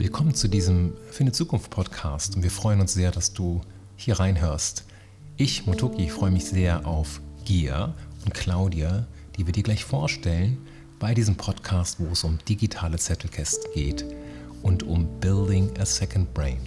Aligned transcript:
Willkommen 0.00 0.32
zu 0.32 0.46
diesem 0.46 0.92
Finde 1.10 1.32
Zukunft 1.32 1.70
Podcast 1.70 2.36
und 2.36 2.44
wir 2.44 2.52
freuen 2.52 2.80
uns 2.80 2.94
sehr, 2.94 3.10
dass 3.10 3.32
du 3.32 3.62
hier 3.96 4.20
reinhörst. 4.20 4.84
Ich, 5.36 5.66
Motoki, 5.66 6.08
freue 6.08 6.30
mich 6.30 6.44
sehr 6.44 6.86
auf 6.86 7.20
Gia 7.44 7.96
und 8.24 8.32
Claudia, 8.32 9.08
die 9.36 9.46
wir 9.46 9.52
dir 9.52 9.64
gleich 9.64 9.84
vorstellen 9.84 10.56
bei 11.00 11.14
diesem 11.14 11.34
Podcast, 11.34 11.96
wo 11.98 12.12
es 12.12 12.22
um 12.22 12.38
digitale 12.48 12.96
Zettelkästen 12.96 13.72
geht 13.74 14.04
und 14.62 14.84
um 14.84 15.08
Building 15.18 15.76
a 15.80 15.84
Second 15.84 16.32
Brain. 16.32 16.60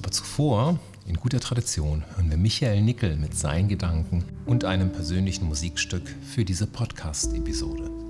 Aber 0.00 0.10
zuvor, 0.10 0.78
in 1.06 1.16
guter 1.16 1.40
Tradition, 1.40 2.04
hören 2.16 2.28
wir 2.28 2.36
Michael 2.36 2.82
Nickel 2.82 3.16
mit 3.16 3.34
seinen 3.34 3.68
Gedanken 3.68 4.24
und 4.44 4.66
einem 4.66 4.92
persönlichen 4.92 5.46
Musikstück 5.46 6.14
für 6.34 6.44
diese 6.44 6.66
Podcast-Episode. 6.66 8.01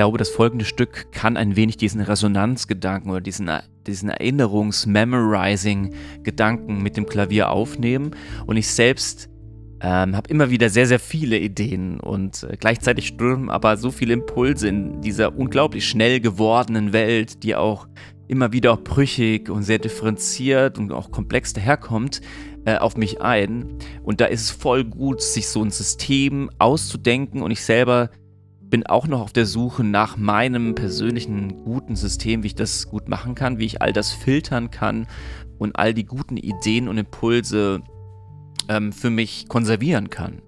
Ich 0.00 0.02
glaube, 0.02 0.16
das 0.16 0.30
folgende 0.30 0.64
Stück 0.64 1.12
kann 1.12 1.36
ein 1.36 1.56
wenig 1.56 1.76
diesen 1.76 2.00
Resonanzgedanken 2.00 3.10
oder 3.10 3.20
diesen, 3.20 3.50
diesen 3.86 4.08
Erinnerungs-Memorizing-Gedanken 4.08 6.82
mit 6.82 6.96
dem 6.96 7.04
Klavier 7.04 7.50
aufnehmen. 7.50 8.12
Und 8.46 8.56
ich 8.56 8.68
selbst 8.68 9.28
ähm, 9.82 10.16
habe 10.16 10.30
immer 10.30 10.48
wieder 10.48 10.70
sehr, 10.70 10.86
sehr 10.86 11.00
viele 11.00 11.38
Ideen 11.38 12.00
und 12.00 12.44
äh, 12.44 12.56
gleichzeitig 12.58 13.08
strömen 13.08 13.50
aber 13.50 13.76
so 13.76 13.90
viele 13.90 14.14
Impulse 14.14 14.68
in 14.68 15.02
dieser 15.02 15.36
unglaublich 15.36 15.86
schnell 15.86 16.20
gewordenen 16.20 16.94
Welt, 16.94 17.42
die 17.42 17.54
auch 17.54 17.86
immer 18.26 18.54
wieder 18.54 18.72
auch 18.72 18.80
brüchig 18.80 19.50
und 19.50 19.64
sehr 19.64 19.78
differenziert 19.78 20.78
und 20.78 20.92
auch 20.92 21.10
komplex 21.10 21.52
daherkommt, 21.52 22.22
äh, 22.64 22.78
auf 22.78 22.96
mich 22.96 23.20
ein. 23.20 23.76
Und 24.02 24.22
da 24.22 24.24
ist 24.24 24.40
es 24.40 24.50
voll 24.50 24.84
gut, 24.84 25.20
sich 25.20 25.48
so 25.48 25.62
ein 25.62 25.70
System 25.70 26.48
auszudenken 26.58 27.42
und 27.42 27.50
ich 27.50 27.62
selber 27.62 28.08
bin 28.70 28.86
auch 28.86 29.06
noch 29.06 29.20
auf 29.20 29.32
der 29.32 29.46
Suche 29.46 29.84
nach 29.84 30.16
meinem 30.16 30.74
persönlichen 30.74 31.64
guten 31.64 31.96
System, 31.96 32.42
wie 32.42 32.48
ich 32.48 32.54
das 32.54 32.88
gut 32.88 33.08
machen 33.08 33.34
kann, 33.34 33.58
wie 33.58 33.66
ich 33.66 33.82
all 33.82 33.92
das 33.92 34.12
filtern 34.12 34.70
kann 34.70 35.06
und 35.58 35.76
all 35.76 35.92
die 35.92 36.06
guten 36.06 36.36
Ideen 36.36 36.88
und 36.88 36.96
Impulse 36.96 37.82
ähm, 38.68 38.92
für 38.92 39.10
mich 39.10 39.48
konservieren 39.48 40.08
kann. 40.08 40.40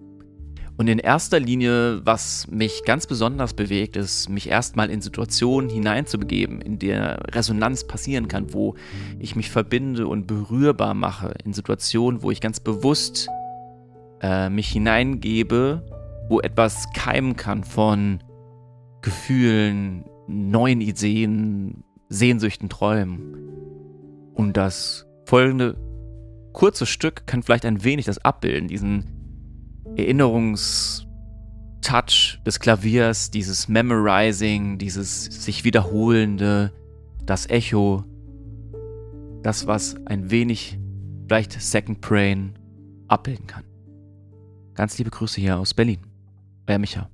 Und 0.78 0.88
in 0.88 0.98
erster 0.98 1.38
Linie, 1.38 2.00
was 2.06 2.48
mich 2.48 2.82
ganz 2.84 3.06
besonders 3.06 3.52
bewegt, 3.52 3.94
ist, 3.96 4.30
mich 4.30 4.48
erstmal 4.48 4.90
in 4.90 5.02
Situationen 5.02 5.68
hineinzubegeben, 5.68 6.60
in 6.62 6.78
der 6.78 7.20
Resonanz 7.30 7.86
passieren 7.86 8.26
kann, 8.26 8.54
wo 8.54 8.74
ich 9.18 9.36
mich 9.36 9.50
verbinde 9.50 10.06
und 10.06 10.26
berührbar 10.26 10.94
mache, 10.94 11.34
in 11.44 11.52
Situationen, 11.52 12.22
wo 12.22 12.30
ich 12.30 12.40
ganz 12.40 12.58
bewusst 12.58 13.28
äh, 14.22 14.48
mich 14.48 14.68
hineingebe 14.68 15.82
wo 16.32 16.40
etwas 16.40 16.90
keimen 16.94 17.36
kann 17.36 17.62
von 17.62 18.20
Gefühlen, 19.02 20.06
neuen 20.26 20.80
Ideen, 20.80 21.84
Sehnsüchten, 22.08 22.70
Träumen. 22.70 23.36
Und 24.32 24.56
das 24.56 25.06
folgende 25.26 25.76
kurze 26.54 26.86
Stück 26.86 27.26
kann 27.26 27.42
vielleicht 27.42 27.66
ein 27.66 27.84
wenig 27.84 28.06
das 28.06 28.24
abbilden, 28.24 28.66
diesen 28.66 29.04
Erinnerungstouch 29.94 31.04
des 32.46 32.60
Klaviers, 32.60 33.30
dieses 33.30 33.68
Memorizing, 33.68 34.78
dieses 34.78 35.24
sich 35.26 35.64
wiederholende, 35.64 36.72
das 37.26 37.46
Echo, 37.50 38.04
das, 39.42 39.66
was 39.66 39.96
ein 40.06 40.30
wenig 40.30 40.78
vielleicht 41.26 41.60
Second 41.60 42.00
Brain 42.00 42.58
abbilden 43.08 43.46
kann. 43.46 43.64
Ganz 44.72 44.96
liebe 44.96 45.10
Grüße 45.10 45.38
hier 45.38 45.58
aus 45.58 45.74
Berlin. 45.74 46.11
Euer 46.66 46.78
Micha. 46.78 47.10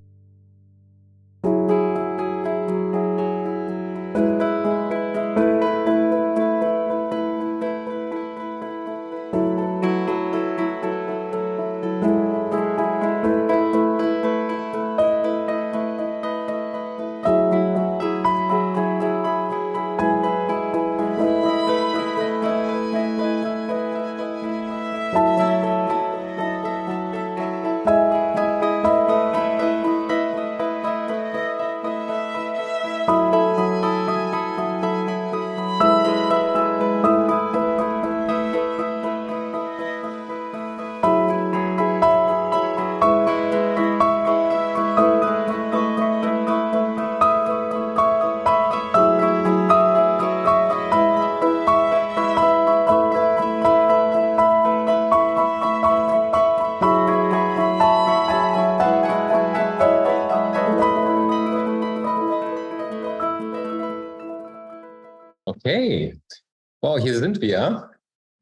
Hier 67.19 67.25
sind 67.25 67.41
wir. 67.41 67.91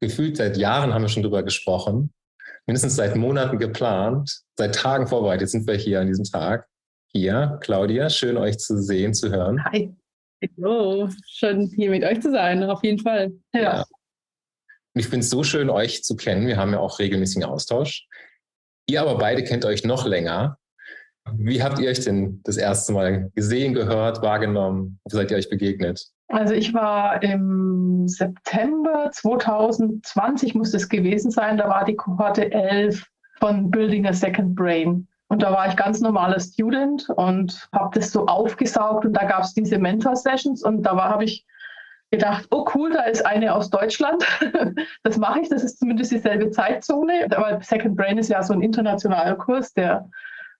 Gefühlt 0.01 0.37
seit 0.37 0.55
Jahren 0.57 0.93
haben 0.93 1.01
wir 1.01 1.09
schon 1.09 1.23
drüber 1.23 1.41
gesprochen. 1.41 2.13
Mindestens 2.67 2.95
seit 2.95 3.15
Monaten 3.15 3.57
geplant. 3.57 4.41
Seit 4.55 4.75
Tagen 4.75 5.07
vorbereitet 5.07 5.49
sind 5.49 5.65
wir 5.65 5.73
hier 5.73 5.99
an 5.99 6.07
diesem 6.07 6.25
Tag. 6.25 6.67
Hier, 7.11 7.57
Claudia, 7.61 8.09
schön 8.11 8.37
euch 8.37 8.59
zu 8.59 8.79
sehen, 8.79 9.15
zu 9.15 9.31
hören. 9.31 9.63
Hi. 9.65 9.95
Hallo, 10.59 11.09
schön 11.25 11.71
hier 11.75 11.89
mit 11.89 12.03
euch 12.03 12.21
zu 12.21 12.31
sein, 12.31 12.63
auf 12.63 12.83
jeden 12.83 12.99
Fall. 12.99 13.31
Ja. 13.55 13.61
ja. 13.61 13.81
Und 13.81 14.99
ich 14.99 15.07
finde 15.07 15.23
es 15.23 15.31
so 15.31 15.43
schön, 15.43 15.71
euch 15.71 16.03
zu 16.03 16.15
kennen. 16.15 16.45
Wir 16.45 16.57
haben 16.57 16.73
ja 16.73 16.79
auch 16.79 16.99
regelmäßigen 16.99 17.43
Austausch. 17.43 18.05
Ihr 18.87 19.01
aber 19.01 19.17
beide 19.17 19.43
kennt 19.43 19.65
euch 19.65 19.83
noch 19.83 20.05
länger. 20.05 20.59
Wie 21.33 21.63
habt 21.63 21.79
ihr 21.79 21.89
euch 21.89 22.01
denn 22.01 22.41
das 22.43 22.57
erste 22.57 22.91
Mal 22.93 23.31
gesehen, 23.33 23.73
gehört, 23.73 24.21
wahrgenommen? 24.21 24.99
Wie 25.05 25.15
seid 25.15 25.31
ihr 25.31 25.37
euch 25.37 25.49
begegnet? 25.49 26.11
Also 26.29 26.53
ich 26.53 26.73
war 26.73 27.23
im 27.23 28.07
September 28.07 29.09
2020, 29.11 30.55
muss 30.55 30.73
es 30.73 30.89
gewesen 30.89 31.31
sein, 31.31 31.57
da 31.57 31.69
war 31.69 31.85
die 31.85 31.95
Kohorte 31.95 32.51
11 32.51 33.05
von 33.39 33.71
Building 33.71 34.05
a 34.07 34.13
Second 34.13 34.55
Brain. 34.55 35.07
Und 35.29 35.41
da 35.41 35.51
war 35.51 35.67
ich 35.67 35.75
ganz 35.75 35.99
normaler 35.99 36.39
Student 36.39 37.09
und 37.09 37.67
habe 37.73 37.99
das 37.99 38.11
so 38.11 38.25
aufgesaugt 38.25 39.05
und 39.05 39.13
da 39.13 39.25
gab 39.25 39.43
es 39.43 39.53
diese 39.53 39.77
Mentor-Sessions 39.77 40.63
und 40.63 40.83
da 40.83 40.95
habe 40.95 41.25
ich 41.25 41.45
gedacht, 42.11 42.47
oh 42.51 42.65
cool, 42.73 42.91
da 42.91 43.03
ist 43.03 43.25
eine 43.25 43.53
aus 43.53 43.69
Deutschland. 43.69 44.25
das 45.03 45.17
mache 45.17 45.41
ich, 45.41 45.49
das 45.49 45.63
ist 45.63 45.79
zumindest 45.79 46.11
dieselbe 46.11 46.49
Zeitzone. 46.51 47.27
Aber 47.35 47.59
Second 47.61 47.97
Brain 47.97 48.17
ist 48.17 48.29
ja 48.29 48.41
so 48.41 48.53
ein 48.53 48.61
internationaler 48.61 49.35
Kurs, 49.35 49.73
der 49.73 50.09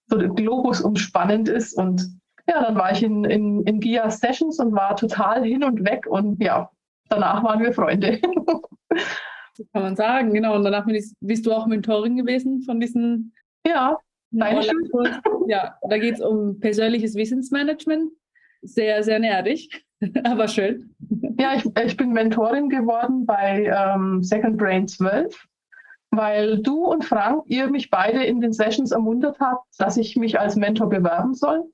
so 0.06 0.18
Globus 0.18 0.80
umspannend 0.80 1.48
ist 1.48 1.76
und 1.76 2.02
ja, 2.48 2.62
dann 2.62 2.76
war 2.76 2.92
ich 2.92 3.02
in, 3.02 3.24
in, 3.24 3.62
in 3.64 3.80
GIA 3.80 4.10
Sessions 4.10 4.58
und 4.58 4.72
war 4.74 4.96
total 4.96 5.44
hin 5.44 5.62
und 5.62 5.84
weg 5.84 6.06
und 6.06 6.42
ja, 6.42 6.70
danach 7.08 7.44
waren 7.44 7.62
wir 7.62 7.72
Freunde. 7.72 8.20
Das 9.58 9.66
kann 9.72 9.82
man 9.82 9.96
sagen, 9.96 10.32
genau. 10.32 10.54
Und 10.54 10.62
danach 10.62 10.86
bist 11.20 11.44
du 11.44 11.52
auch 11.52 11.66
Mentorin 11.66 12.16
gewesen 12.16 12.62
von 12.62 12.78
diesen. 12.78 13.34
Ja, 13.66 13.98
nein. 14.30 14.62
Ja, 15.48 15.76
da 15.88 15.98
geht 15.98 16.14
es 16.14 16.20
um 16.20 16.60
persönliches 16.60 17.14
Wissensmanagement. 17.14 18.12
Sehr, 18.62 19.02
sehr 19.02 19.18
nerdig, 19.18 19.84
aber 20.24 20.46
schön. 20.46 20.94
Ja, 21.40 21.54
ich, 21.54 21.64
ich 21.84 21.96
bin 21.96 22.12
Mentorin 22.12 22.68
geworden 22.68 23.24
bei 23.24 23.64
ähm, 23.64 24.22
Second 24.22 24.58
Brain 24.58 24.86
12, 24.86 25.46
weil 26.10 26.58
du 26.60 26.84
und 26.84 27.04
Frank, 27.04 27.44
ihr 27.46 27.68
mich 27.68 27.90
beide 27.90 28.22
in 28.24 28.40
den 28.40 28.52
Sessions 28.52 28.92
ermuntert 28.92 29.40
habt, 29.40 29.64
dass 29.78 29.96
ich 29.96 30.16
mich 30.16 30.38
als 30.38 30.54
Mentor 30.54 30.88
bewerben 30.88 31.34
soll. 31.34 31.64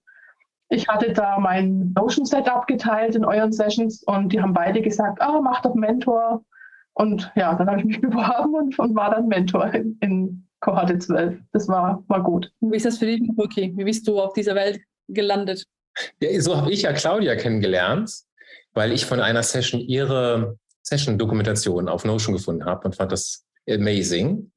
Ich 0.70 0.88
hatte 0.88 1.12
da 1.12 1.38
mein 1.38 1.92
Notion-Setup 1.94 2.66
geteilt 2.66 3.14
in 3.14 3.24
euren 3.24 3.52
Sessions 3.52 4.02
und 4.04 4.32
die 4.32 4.40
haben 4.40 4.52
beide 4.52 4.80
gesagt, 4.80 5.20
ah, 5.20 5.40
mach 5.42 5.62
doch 5.62 5.74
Mentor. 5.74 6.44
Und 6.94 7.30
ja, 7.34 7.54
dann 7.54 7.68
habe 7.68 7.80
ich 7.80 7.86
mich 7.86 8.00
beworben 8.00 8.54
und, 8.54 8.78
und 8.78 8.94
war 8.94 9.10
dann 9.10 9.28
Mentor 9.28 9.72
in, 9.74 9.96
in 10.00 10.46
Kohorte 10.60 10.98
12. 10.98 11.38
Das 11.52 11.68
war, 11.68 12.02
war 12.08 12.22
gut. 12.22 12.50
Wie 12.60 12.76
ist 12.76 12.86
das 12.86 12.98
für 12.98 13.06
dich, 13.06 13.22
okay? 13.36 13.72
Wie 13.76 13.84
bist 13.84 14.08
du 14.08 14.20
auf 14.20 14.32
dieser 14.32 14.54
Welt 14.54 14.80
gelandet? 15.08 15.64
Ja, 16.20 16.40
so 16.40 16.56
habe 16.56 16.72
ich 16.72 16.82
ja 16.82 16.92
Claudia 16.92 17.36
kennengelernt, 17.36 18.10
weil 18.72 18.92
ich 18.92 19.04
von 19.04 19.20
einer 19.20 19.42
Session 19.42 19.80
ihre 19.80 20.56
Session-Dokumentation 20.82 21.88
auf 21.88 22.04
Notion 22.04 22.34
gefunden 22.34 22.64
habe 22.64 22.86
und 22.86 22.96
fand 22.96 23.12
das 23.12 23.44
amazing. 23.68 24.50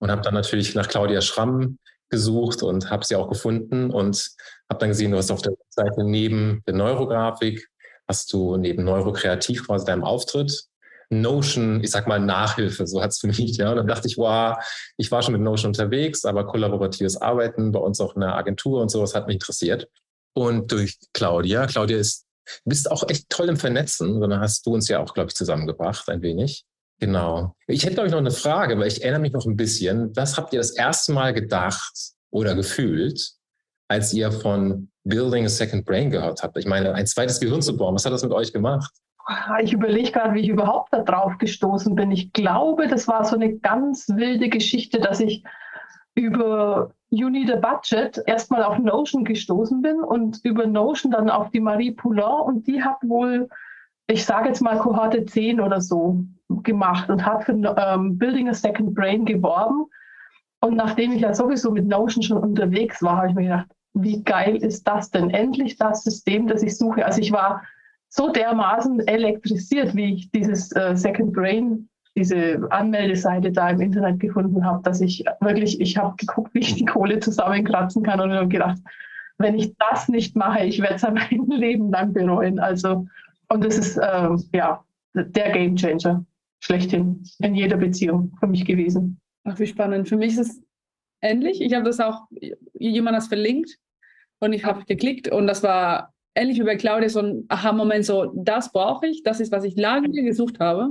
Und 0.00 0.10
habe 0.10 0.22
dann 0.22 0.34
natürlich 0.34 0.74
nach 0.74 0.88
Claudia 0.88 1.20
Schramm 1.20 1.78
gesucht 2.10 2.62
und 2.62 2.90
habe 2.90 3.04
sie 3.04 3.16
auch 3.16 3.28
gefunden 3.28 3.90
und 3.90 4.30
habe 4.68 4.80
dann 4.80 4.90
gesehen, 4.90 5.10
du 5.10 5.18
hast 5.18 5.30
auf 5.30 5.42
der 5.42 5.52
Webseite 5.52 6.04
neben 6.04 6.62
der 6.66 6.74
Neurografik 6.74 7.68
hast 8.08 8.32
du 8.32 8.56
neben 8.56 8.84
Neurokreativ 8.84 9.66
quasi 9.66 9.84
deinem 9.84 10.04
Auftritt 10.04 10.68
Notion, 11.10 11.82
ich 11.82 11.90
sag 11.90 12.06
mal 12.06 12.20
Nachhilfe, 12.20 12.86
so 12.86 13.02
hat 13.02 13.10
es 13.10 13.18
für 13.18 13.28
mich, 13.28 13.56
ja. 13.56 13.70
Und 13.70 13.76
dann 13.76 13.86
dachte 13.86 14.08
ich, 14.08 14.18
wow, 14.18 14.56
ich 14.96 15.10
war 15.10 15.22
schon 15.22 15.32
mit 15.32 15.42
Notion 15.42 15.70
unterwegs, 15.70 16.24
aber 16.24 16.46
kollaboratives 16.46 17.16
Arbeiten 17.16 17.72
bei 17.72 17.80
uns 17.80 18.00
auch 18.00 18.14
in 18.14 18.20
der 18.20 18.34
Agentur 18.34 18.82
und 18.82 18.90
sowas 18.90 19.14
hat 19.14 19.26
mich 19.26 19.34
interessiert. 19.34 19.88
Und 20.34 20.70
durch 20.70 20.98
Claudia, 21.14 21.66
Claudia 21.66 21.96
ist, 21.98 22.26
bist 22.64 22.90
auch 22.90 23.08
echt 23.08 23.28
toll 23.30 23.48
im 23.48 23.56
Vernetzen, 23.56 24.20
sondern 24.20 24.40
hast 24.40 24.66
du 24.66 24.74
uns 24.74 24.88
ja 24.88 25.00
auch, 25.00 25.14
glaube 25.14 25.28
ich, 25.28 25.34
zusammengebracht, 25.34 26.08
ein 26.08 26.22
wenig. 26.22 26.64
Genau. 27.00 27.54
Ich 27.66 27.84
hätte, 27.84 27.94
glaube 27.94 28.08
ich, 28.08 28.12
noch 28.12 28.18
eine 28.18 28.32
Frage, 28.32 28.78
weil 28.78 28.88
ich 28.88 29.02
erinnere 29.02 29.20
mich 29.20 29.32
noch 29.32 29.46
ein 29.46 29.56
bisschen. 29.56 30.14
Was 30.16 30.36
habt 30.36 30.52
ihr 30.52 30.58
das 30.58 30.70
erste 30.70 31.12
Mal 31.12 31.32
gedacht 31.32 31.92
oder 32.30 32.54
gefühlt, 32.54 33.32
als 33.88 34.12
ihr 34.12 34.32
von 34.32 34.90
Building 35.04 35.44
a 35.44 35.48
Second 35.48 35.84
Brain 35.86 36.10
gehört 36.10 36.42
habt? 36.42 36.56
Ich 36.56 36.66
meine, 36.66 36.94
ein 36.94 37.06
zweites 37.06 37.38
Gehirn 37.38 37.62
zu 37.62 37.76
bauen, 37.76 37.94
was 37.94 38.04
hat 38.04 38.12
das 38.12 38.24
mit 38.24 38.32
euch 38.32 38.52
gemacht? 38.52 38.92
Ich 39.62 39.72
überlege 39.74 40.10
gerade, 40.10 40.34
wie 40.34 40.40
ich 40.40 40.48
überhaupt 40.48 40.92
da 40.92 41.02
drauf 41.02 41.36
gestoßen 41.38 41.94
bin. 41.94 42.10
Ich 42.10 42.32
glaube, 42.32 42.88
das 42.88 43.06
war 43.06 43.24
so 43.24 43.36
eine 43.36 43.58
ganz 43.58 44.08
wilde 44.08 44.48
Geschichte, 44.48 45.00
dass 45.00 45.20
ich 45.20 45.44
über 46.14 46.92
You 47.10 47.28
Need 47.28 47.52
a 47.52 47.56
Budget 47.56 48.20
erstmal 48.26 48.64
auf 48.64 48.78
Notion 48.78 49.24
gestoßen 49.24 49.82
bin 49.82 50.00
und 50.00 50.40
über 50.44 50.66
Notion 50.66 51.12
dann 51.12 51.30
auf 51.30 51.50
die 51.50 51.60
Marie 51.60 51.92
Poulain 51.92 52.40
und 52.46 52.66
die 52.66 52.82
hat 52.82 52.96
wohl, 53.02 53.48
ich 54.08 54.24
sage 54.24 54.48
jetzt 54.48 54.62
mal 54.62 54.78
Kohorte 54.78 55.24
10 55.24 55.60
oder 55.60 55.80
so 55.80 56.24
gemacht 56.48 57.10
und 57.10 57.24
hat 57.24 57.44
für 57.44 57.52
ähm, 57.52 58.18
Building 58.18 58.48
a 58.48 58.54
Second 58.54 58.94
Brain 58.94 59.24
geworben. 59.24 59.86
Und 60.60 60.76
nachdem 60.76 61.12
ich 61.12 61.20
ja 61.20 61.34
sowieso 61.34 61.70
mit 61.70 61.86
Notion 61.86 62.22
schon 62.22 62.38
unterwegs 62.38 63.02
war, 63.02 63.18
habe 63.18 63.28
ich 63.28 63.34
mir 63.34 63.42
gedacht, 63.42 63.68
wie 63.94 64.22
geil 64.22 64.56
ist 64.56 64.86
das 64.86 65.10
denn? 65.10 65.30
Endlich 65.30 65.76
das 65.76 66.04
System, 66.04 66.46
das 66.46 66.62
ich 66.62 66.76
suche. 66.76 67.04
Also 67.04 67.20
ich 67.20 67.32
war 67.32 67.62
so 68.08 68.32
dermaßen 68.32 69.06
elektrisiert, 69.06 69.94
wie 69.94 70.14
ich 70.14 70.30
dieses 70.30 70.72
äh, 70.72 70.96
Second 70.96 71.32
Brain, 71.32 71.88
diese 72.16 72.66
Anmeldeseite 72.70 73.52
da 73.52 73.70
im 73.70 73.80
Internet 73.80 74.18
gefunden 74.18 74.64
habe, 74.64 74.82
dass 74.82 75.00
ich 75.00 75.24
wirklich, 75.40 75.80
ich 75.80 75.96
habe 75.96 76.16
geguckt, 76.16 76.52
wie 76.54 76.60
ich 76.60 76.74
die 76.74 76.84
Kohle 76.84 77.20
zusammenkratzen 77.20 78.02
kann 78.02 78.20
und 78.20 78.32
habe 78.32 78.48
gedacht, 78.48 78.78
wenn 79.36 79.56
ich 79.56 79.72
das 79.78 80.08
nicht 80.08 80.34
mache, 80.34 80.64
ich 80.64 80.80
werde 80.80 80.96
es 80.96 81.02
mein 81.30 81.46
Leben 81.46 81.90
lang 81.90 82.12
bereuen. 82.12 82.58
Also, 82.58 83.06
und 83.48 83.64
das 83.64 83.78
ist 83.78 83.96
äh, 83.98 84.30
ja 84.52 84.82
der 85.14 85.52
Game 85.52 85.76
Changer 85.76 86.24
schlechthin 86.60 87.22
in 87.38 87.54
jeder 87.54 87.76
Beziehung 87.76 88.36
für 88.38 88.46
mich 88.46 88.64
gewesen. 88.64 89.20
Ach, 89.44 89.58
wie 89.58 89.66
spannend. 89.66 90.08
Für 90.08 90.16
mich 90.16 90.32
ist 90.32 90.38
es 90.38 90.62
ähnlich. 91.20 91.60
Ich 91.60 91.74
habe 91.74 91.84
das 91.84 92.00
auch, 92.00 92.22
jemand 92.74 93.16
das 93.16 93.28
verlinkt 93.28 93.78
und 94.40 94.52
ich 94.52 94.64
habe 94.64 94.84
geklickt 94.84 95.28
und 95.28 95.46
das 95.46 95.62
war 95.62 96.14
ähnlich 96.34 96.58
wie 96.58 96.64
bei 96.64 96.76
Claudia 96.76 97.08
so 97.08 97.20
ein 97.20 97.44
Aha-Moment, 97.48 98.04
so 98.04 98.32
das 98.36 98.72
brauche 98.72 99.06
ich, 99.06 99.22
das 99.22 99.40
ist, 99.40 99.50
was 99.50 99.64
ich 99.64 99.76
lange 99.76 100.10
gesucht 100.10 100.60
habe. 100.60 100.90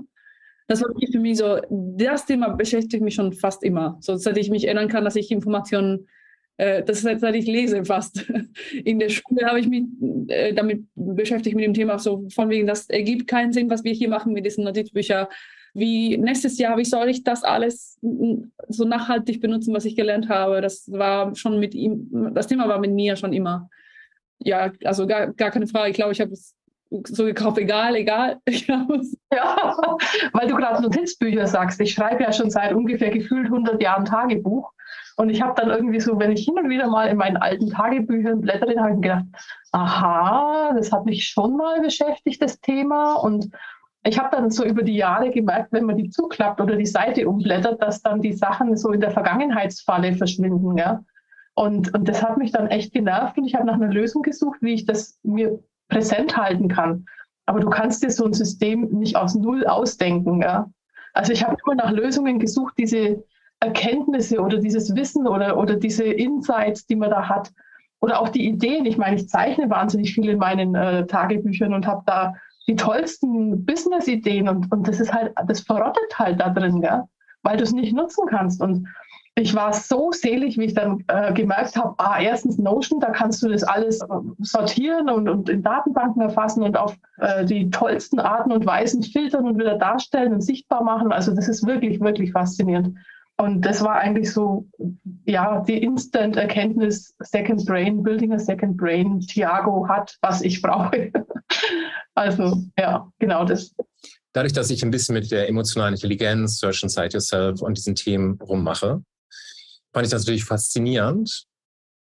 Das 0.67 0.81
war 0.81 0.89
für 1.11 1.19
mich 1.19 1.37
so, 1.37 1.59
das 1.69 2.25
Thema 2.25 2.49
beschäftigt 2.49 3.01
mich 3.01 3.15
schon 3.15 3.31
fast 3.31 3.63
immer. 3.63 3.97
So 4.01 4.17
seit 4.17 4.37
ich 4.37 4.49
mich 4.49 4.65
erinnern 4.65 4.89
kann, 4.89 5.05
dass 5.05 5.15
ich 5.15 5.31
Informationen, 5.31 6.07
das 6.57 7.03
ist 7.03 7.19
seit 7.21 7.35
ich 7.35 7.45
lese 7.45 7.85
fast. 7.85 8.25
In 8.83 8.99
der 8.99 9.09
Schule 9.09 9.45
habe 9.45 9.59
ich 9.59 9.67
mich 9.67 9.83
äh, 10.27 10.53
damit 10.53 10.85
beschäftigt 10.95 11.55
mit 11.55 11.65
dem 11.65 11.73
Thema, 11.73 11.99
so 11.99 12.27
von 12.29 12.49
wegen, 12.49 12.67
das 12.67 12.89
ergibt 12.89 13.27
keinen 13.27 13.53
Sinn, 13.53 13.69
was 13.69 13.83
wir 13.83 13.93
hier 13.93 14.09
machen 14.09 14.33
mit 14.33 14.45
diesen 14.45 14.63
Notizbüchern. 14.63 15.27
Wie 15.73 16.17
nächstes 16.17 16.57
Jahr, 16.57 16.77
wie 16.77 16.85
soll 16.85 17.09
ich 17.09 17.23
das 17.23 17.43
alles 17.43 17.99
so 18.67 18.85
nachhaltig 18.85 19.41
benutzen, 19.41 19.75
was 19.75 19.85
ich 19.85 19.95
gelernt 19.95 20.27
habe? 20.27 20.61
Das 20.61 20.91
war 20.91 21.35
schon 21.35 21.59
mit 21.59 21.75
ihm, 21.75 22.31
das 22.33 22.47
Thema 22.47 22.67
war 22.67 22.79
mit 22.79 22.91
mir 22.91 23.15
schon 23.15 23.33
immer 23.33 23.69
ja, 24.39 24.71
also 24.83 25.07
gar, 25.07 25.33
gar 25.33 25.51
keine 25.51 25.67
Frage. 25.67 25.89
Ich 25.91 25.95
glaube, 25.95 26.13
ich 26.13 26.21
habe 26.21 26.31
es 26.31 26.55
so 26.89 27.25
gekauft, 27.25 27.57
egal, 27.57 27.95
egal. 27.95 28.39
ja, 28.47 29.77
weil 30.33 30.47
du 30.47 30.55
gerade 30.55 30.81
Notizbücher 30.81 31.47
sagst. 31.47 31.81
Ich 31.81 31.93
schreibe 31.93 32.23
ja 32.23 32.31
schon 32.31 32.49
seit 32.49 32.73
ungefähr 32.73 33.11
gefühlt 33.11 33.45
100 33.45 33.81
Jahren 33.81 34.05
Tagebuch. 34.05 34.71
Und 35.17 35.29
ich 35.29 35.41
habe 35.41 35.59
dann 35.59 35.71
irgendwie 35.71 35.99
so, 35.99 36.19
wenn 36.19 36.31
ich 36.31 36.45
hin 36.45 36.59
und 36.59 36.69
wieder 36.69 36.87
mal 36.87 37.07
in 37.07 37.17
meinen 37.17 37.37
alten 37.37 37.71
Tagebüchern 37.71 38.39
blättere, 38.39 38.79
habe 38.79 38.93
ich 38.93 39.01
gedacht, 39.01 39.25
aha, 39.71 40.73
das 40.75 40.91
hat 40.91 41.05
mich 41.05 41.27
schon 41.27 41.57
mal 41.57 41.81
beschäftigt, 41.81 42.39
das 42.39 42.61
Thema. 42.61 43.15
Und 43.15 43.49
ich 44.03 44.19
habe 44.19 44.29
dann 44.31 44.51
so 44.51 44.63
über 44.63 44.83
die 44.83 44.95
Jahre 44.95 45.31
gemerkt, 45.31 45.73
wenn 45.73 45.85
man 45.85 45.97
die 45.97 46.11
zuklappt 46.11 46.61
oder 46.61 46.75
die 46.75 46.85
Seite 46.85 47.27
umblättert, 47.27 47.81
dass 47.81 48.03
dann 48.03 48.21
die 48.21 48.33
Sachen 48.33 48.77
so 48.77 48.91
in 48.91 49.01
der 49.01 49.09
Vergangenheitsfalle 49.09 50.13
verschwinden. 50.13 50.77
Ja? 50.77 51.03
Und, 51.55 51.91
und 51.95 52.07
das 52.07 52.21
hat 52.21 52.37
mich 52.37 52.51
dann 52.51 52.67
echt 52.67 52.93
genervt 52.93 53.39
und 53.39 53.45
ich 53.45 53.55
habe 53.55 53.65
nach 53.65 53.73
einer 53.73 53.91
Lösung 53.91 54.21
gesucht, 54.21 54.59
wie 54.61 54.75
ich 54.75 54.85
das 54.85 55.17
mir 55.23 55.59
präsent 55.89 56.37
halten 56.37 56.67
kann. 56.67 57.07
Aber 57.47 57.59
du 57.59 57.71
kannst 57.71 58.03
dir 58.03 58.11
so 58.11 58.23
ein 58.23 58.33
System 58.33 58.87
nicht 58.91 59.15
aus 59.15 59.33
Null 59.33 59.65
ausdenken. 59.65 60.43
Ja? 60.43 60.69
Also 61.13 61.33
ich 61.33 61.43
habe 61.43 61.57
immer 61.65 61.73
nach 61.73 61.91
Lösungen 61.91 62.37
gesucht, 62.37 62.75
diese 62.77 63.23
Erkenntnisse 63.59 64.39
oder 64.39 64.57
dieses 64.57 64.95
Wissen 64.95 65.27
oder, 65.27 65.57
oder 65.57 65.75
diese 65.75 66.03
Insights, 66.03 66.85
die 66.85 66.95
man 66.95 67.09
da 67.09 67.27
hat. 67.27 67.51
Oder 67.99 68.21
auch 68.21 68.29
die 68.29 68.47
Ideen. 68.47 68.85
Ich 68.85 68.97
meine, 68.97 69.15
ich 69.15 69.27
zeichne 69.27 69.69
wahnsinnig 69.69 70.13
viel 70.13 70.29
in 70.29 70.37
meinen 70.37 70.75
äh, 70.75 71.07
Tagebüchern 71.07 71.73
und 71.73 71.87
habe 71.87 72.03
da 72.05 72.33
die 72.67 72.75
tollsten 72.75 73.65
Business-Ideen 73.65 74.49
und, 74.49 74.71
und 74.71 74.87
das 74.87 74.99
ist 74.99 75.13
halt, 75.13 75.33
das 75.47 75.61
verrottet 75.61 76.19
halt 76.19 76.39
da 76.39 76.49
drin, 76.49 76.81
ja? 76.81 77.07
weil 77.43 77.57
du 77.57 77.63
es 77.63 77.71
nicht 77.71 77.95
nutzen 77.95 78.25
kannst. 78.29 78.61
Und 78.61 78.87
ich 79.35 79.55
war 79.55 79.71
so 79.71 80.11
selig, 80.11 80.57
wie 80.57 80.65
ich 80.65 80.73
dann 80.73 81.03
äh, 81.07 81.31
gemerkt 81.31 81.75
habe, 81.75 81.93
ah, 81.97 82.19
erstens 82.19 82.57
Notion, 82.57 82.99
da 82.99 83.11
kannst 83.11 83.41
du 83.41 83.49
das 83.49 83.63
alles 83.63 84.01
äh, 84.01 84.05
sortieren 84.39 85.09
und, 85.09 85.29
und 85.29 85.47
in 85.47 85.63
Datenbanken 85.63 86.21
erfassen 86.21 86.63
und 86.63 86.75
auf 86.75 86.97
äh, 87.19 87.45
die 87.45 87.69
tollsten 87.69 88.19
Arten 88.19 88.51
und 88.51 88.65
Weisen 88.65 89.03
filtern 89.03 89.45
und 89.45 89.57
wieder 89.57 89.77
darstellen 89.77 90.33
und 90.33 90.41
sichtbar 90.41 90.83
machen. 90.83 91.11
Also 91.11 91.33
das 91.33 91.47
ist 91.47 91.65
wirklich, 91.65 92.01
wirklich 92.01 92.31
faszinierend. 92.31 92.97
Und 93.39 93.61
das 93.61 93.83
war 93.83 93.99
eigentlich 93.99 94.33
so, 94.33 94.67
ja, 95.25 95.61
die 95.61 95.83
Instant-Erkenntnis, 95.83 97.13
Second 97.19 97.65
Brain, 97.65 98.01
Building 98.01 98.33
a 98.33 98.39
Second 98.39 98.75
Brain, 98.77 99.19
Thiago 99.19 99.87
hat, 99.87 100.17
was 100.21 100.41
ich 100.41 100.59
brauche. 100.61 101.11
also 102.15 102.63
ja, 102.79 103.07
genau 103.19 103.45
das. 103.45 103.75
Dadurch, 104.33 104.53
dass 104.53 104.71
ich 104.71 104.83
ein 104.83 104.91
bisschen 104.91 105.13
mit 105.13 105.29
der 105.31 105.49
emotionalen 105.49 105.93
Intelligenz, 105.93 106.57
Search 106.57 106.81
Inside 106.81 107.09
Yourself 107.13 107.61
und 107.61 107.77
diesen 107.77 107.93
Themen 107.93 108.39
rummache, 108.41 109.03
fand 109.93 110.05
ich 110.05 110.11
das 110.11 110.23
natürlich 110.23 110.45
faszinierend 110.45 111.45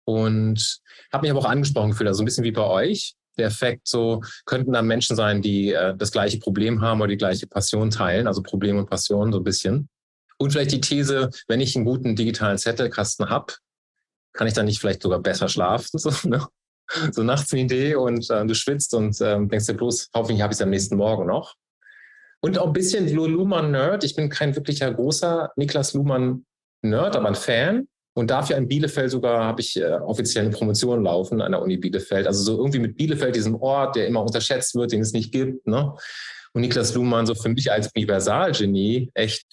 und 0.05 0.79
habe 1.11 1.23
mich 1.23 1.31
aber 1.31 1.41
auch 1.41 1.49
angesprochen 1.49 1.91
gefühlt, 1.91 2.07
also 2.07 2.23
ein 2.23 2.25
bisschen 2.25 2.45
wie 2.45 2.51
bei 2.51 2.63
euch. 2.63 3.15
Der 3.37 3.47
Effekt, 3.47 3.89
so 3.89 4.21
könnten 4.45 4.71
da 4.71 4.81
Menschen 4.81 5.17
sein, 5.17 5.41
die 5.41 5.73
äh, 5.73 5.93
das 5.97 6.13
gleiche 6.13 6.39
Problem 6.39 6.79
haben 6.79 7.01
oder 7.01 7.09
die 7.09 7.17
gleiche 7.17 7.47
Passion 7.47 7.89
teilen, 7.89 8.27
also 8.27 8.41
Problem 8.41 8.77
und 8.77 8.89
Passion 8.89 9.33
so 9.33 9.39
ein 9.39 9.43
bisschen. 9.43 9.89
Und 10.37 10.51
vielleicht 10.51 10.71
die 10.71 10.81
These, 10.81 11.29
wenn 11.47 11.61
ich 11.61 11.75
einen 11.75 11.85
guten 11.85 12.15
digitalen 12.15 12.57
Zettelkasten 12.57 13.29
habe, 13.29 13.53
kann 14.33 14.47
ich 14.47 14.53
dann 14.53 14.65
nicht 14.65 14.79
vielleicht 14.79 15.01
sogar 15.01 15.19
besser 15.19 15.49
schlafen? 15.49 15.99
So, 15.99 16.11
ne? 16.27 16.45
so 17.11 17.23
nachts 17.23 17.51
eine 17.51 17.63
Idee 17.63 17.95
und 17.95 18.29
äh, 18.29 18.45
du 18.45 18.53
schwitzt 18.53 18.93
und 18.93 19.19
äh, 19.21 19.37
denkst 19.37 19.65
dir 19.65 19.73
bloß, 19.73 20.09
hoffentlich 20.13 20.41
habe 20.41 20.53
ich 20.53 20.57
es 20.57 20.61
am 20.61 20.69
nächsten 20.69 20.97
Morgen 20.97 21.25
noch. 21.25 21.55
Und 22.41 22.59
auch 22.59 22.67
ein 22.67 22.73
bisschen 22.73 23.11
Luhmann-Nerd. 23.11 24.03
Ich 24.03 24.15
bin 24.15 24.29
kein 24.29 24.55
wirklicher 24.55 24.93
großer 24.93 25.51
Niklas 25.55 25.93
Luhmann 25.93 26.45
Nerd, 26.83 27.15
aber 27.15 27.27
ein 27.27 27.35
Fan. 27.35 27.87
Und 28.13 28.29
dafür 28.29 28.55
in 28.57 28.67
Bielefeld 28.67 29.11
sogar 29.11 29.43
habe 29.43 29.61
ich 29.61 29.77
äh, 29.77 29.93
offiziell 29.93 30.45
eine 30.45 30.53
Promotion 30.53 31.03
laufen 31.03 31.41
an 31.41 31.51
der 31.51 31.61
Uni 31.61 31.77
Bielefeld. 31.77 32.27
Also 32.27 32.43
so 32.43 32.57
irgendwie 32.57 32.79
mit 32.79 32.95
Bielefeld, 32.97 33.35
diesem 33.35 33.55
Ort, 33.55 33.95
der 33.95 34.07
immer 34.07 34.21
unterschätzt 34.21 34.75
wird, 34.75 34.91
den 34.91 35.01
es 35.01 35.11
nicht 35.11 35.31
gibt. 35.31 35.65
Ne? 35.67 35.93
Und 36.53 36.61
Niklas 36.61 36.93
Luhmann 36.93 37.25
so 37.25 37.35
für 37.35 37.49
mich 37.49 37.71
als 37.71 37.91
Universalgenie 37.95 39.11
echt 39.15 39.45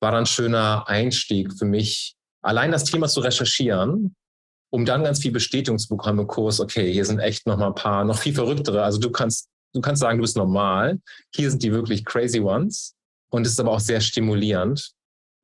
war 0.00 0.12
ein 0.12 0.26
schöner 0.26 0.88
Einstieg 0.88 1.52
für 1.58 1.64
mich, 1.64 2.16
allein 2.42 2.72
das 2.72 2.84
Thema 2.84 3.08
zu 3.08 3.20
recherchieren, 3.20 4.14
um 4.70 4.84
dann 4.84 5.04
ganz 5.04 5.20
viel 5.20 5.32
Bestätigung 5.32 5.78
zu 5.78 5.88
bekommen 5.88 6.20
im 6.20 6.26
Kurs. 6.26 6.60
Okay, 6.60 6.92
hier 6.92 7.04
sind 7.04 7.20
echt 7.20 7.46
noch 7.46 7.56
mal 7.56 7.68
ein 7.68 7.74
paar, 7.74 8.04
noch 8.04 8.18
viel 8.18 8.34
verrücktere. 8.34 8.82
Also 8.82 8.98
du 8.98 9.10
kannst, 9.10 9.48
du 9.74 9.80
kannst 9.80 10.00
sagen, 10.00 10.18
du 10.18 10.22
bist 10.22 10.36
normal. 10.36 11.00
Hier 11.34 11.50
sind 11.50 11.62
die 11.62 11.72
wirklich 11.72 12.04
crazy 12.04 12.40
ones. 12.40 12.94
Und 13.30 13.46
es 13.46 13.52
ist 13.52 13.60
aber 13.60 13.72
auch 13.72 13.80
sehr 13.80 14.00
stimulierend. 14.00 14.92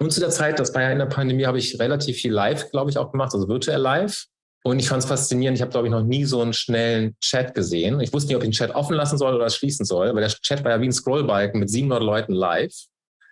Und 0.00 0.12
zu 0.12 0.20
der 0.20 0.30
Zeit, 0.30 0.58
das 0.58 0.74
war 0.74 0.82
ja 0.82 0.90
in 0.90 0.98
der 0.98 1.06
Pandemie, 1.06 1.46
habe 1.46 1.58
ich 1.58 1.78
relativ 1.78 2.16
viel 2.16 2.32
live, 2.32 2.70
glaube 2.70 2.90
ich, 2.90 2.98
auch 2.98 3.12
gemacht, 3.12 3.32
also 3.34 3.48
virtuell 3.48 3.80
live. 3.80 4.26
Und 4.64 4.78
ich 4.78 4.88
fand 4.88 5.02
es 5.02 5.08
faszinierend. 5.08 5.58
Ich 5.58 5.62
habe, 5.62 5.70
glaube 5.70 5.86
ich, 5.86 5.92
noch 5.92 6.02
nie 6.02 6.24
so 6.24 6.40
einen 6.40 6.54
schnellen 6.54 7.16
Chat 7.20 7.54
gesehen. 7.54 8.00
Ich 8.00 8.12
wusste 8.12 8.28
nicht, 8.28 8.36
ob 8.36 8.42
ich 8.42 8.48
den 8.48 8.52
Chat 8.52 8.74
offen 8.74 8.96
lassen 8.96 9.18
soll 9.18 9.34
oder 9.34 9.50
schließen 9.50 9.84
soll, 9.84 10.14
weil 10.14 10.22
der 10.22 10.30
Chat 10.30 10.64
war 10.64 10.70
ja 10.70 10.80
wie 10.80 10.86
ein 10.86 10.92
Scrollbalken 10.92 11.60
mit 11.60 11.68
700 11.68 12.02
Leuten 12.02 12.32
live. 12.32 12.74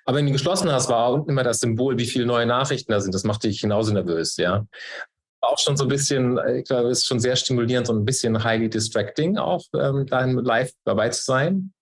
Aber 0.04 0.18
wenn 0.18 0.26
du 0.26 0.32
geschlossen 0.32 0.71
hast, 0.71 0.88
war 0.88 1.12
unten 1.12 1.30
immer 1.30 1.44
das 1.44 1.61
Symbol, 1.61 1.99
wie 1.99 2.06
viele 2.06 2.26
neue 2.26 2.47
Nachrichten 2.47 2.92
da 2.92 3.00
sind. 3.00 3.14
Das 3.14 3.25
machte 3.25 3.49
dich 3.49 3.61
genauso 3.61 3.92
nervös, 3.92 4.37
ja. 4.37 4.66
Auch 5.40 5.59
schon 5.59 5.76
so 5.76 5.85
ein 5.85 5.88
bisschen, 5.88 6.38
ich 6.56 6.64
glaube, 6.64 6.90
ist 6.90 7.06
schon 7.06 7.21
sehr 7.21 7.37
stimulierend 7.37 7.88
und 7.88 7.99
ein 7.99 8.04
bisschen 8.04 8.44
highly 8.44 8.68
distracting, 8.68 9.38
auch 9.38 9.64
ähm, 9.75 10.06
dahin 10.06 10.38
live 10.38 10.73
dabei 10.85 11.09
zu 11.09 11.23
sein. 11.25 11.73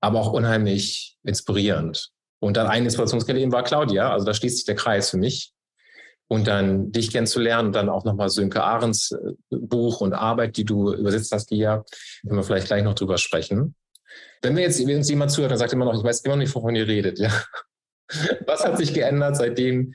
Aber 0.00 0.20
auch 0.20 0.32
unheimlich 0.32 1.16
inspirierend. 1.22 2.10
Und 2.40 2.58
dann 2.58 2.66
eine 2.66 2.84
Inspirationsquelle 2.84 3.40
eben 3.40 3.52
war 3.52 3.62
Claudia, 3.62 4.12
also 4.12 4.26
da 4.26 4.34
schließt 4.34 4.56
sich 4.56 4.66
der 4.66 4.74
Kreis 4.74 5.10
für 5.10 5.16
mich. 5.16 5.52
Und 6.28 6.46
dann 6.46 6.90
dich 6.90 7.10
kennenzulernen, 7.10 7.72
dann 7.72 7.90
auch 7.90 8.04
nochmal 8.04 8.30
Sönke 8.30 8.62
Ahrens 8.62 9.12
äh, 9.12 9.34
Buch 9.50 10.00
und 10.00 10.14
Arbeit, 10.14 10.56
die 10.56 10.64
du 10.64 10.92
übersetzt 10.92 11.32
hast, 11.32 11.50
die 11.50 11.58
ja, 11.58 11.84
können 12.22 12.36
wir 12.36 12.42
vielleicht 12.42 12.66
gleich 12.66 12.82
noch 12.82 12.94
drüber 12.94 13.18
sprechen. 13.18 13.74
Wenn 14.42 14.56
wir 14.56 14.62
jetzt, 14.62 14.86
wenn 14.86 14.96
uns 14.96 15.08
jemand 15.08 15.30
zuhört 15.30 15.52
und 15.52 15.58
sagt 15.58 15.72
immer 15.72 15.84
noch, 15.84 15.94
ich 15.94 16.04
weiß 16.04 16.20
immer 16.20 16.36
nicht, 16.36 16.54
wovon 16.54 16.74
ihr 16.74 16.86
redet, 16.86 17.18
ja. 17.18 17.30
Was 18.46 18.64
hat 18.64 18.76
sich 18.76 18.92
geändert, 18.92 19.36
seitdem 19.36 19.94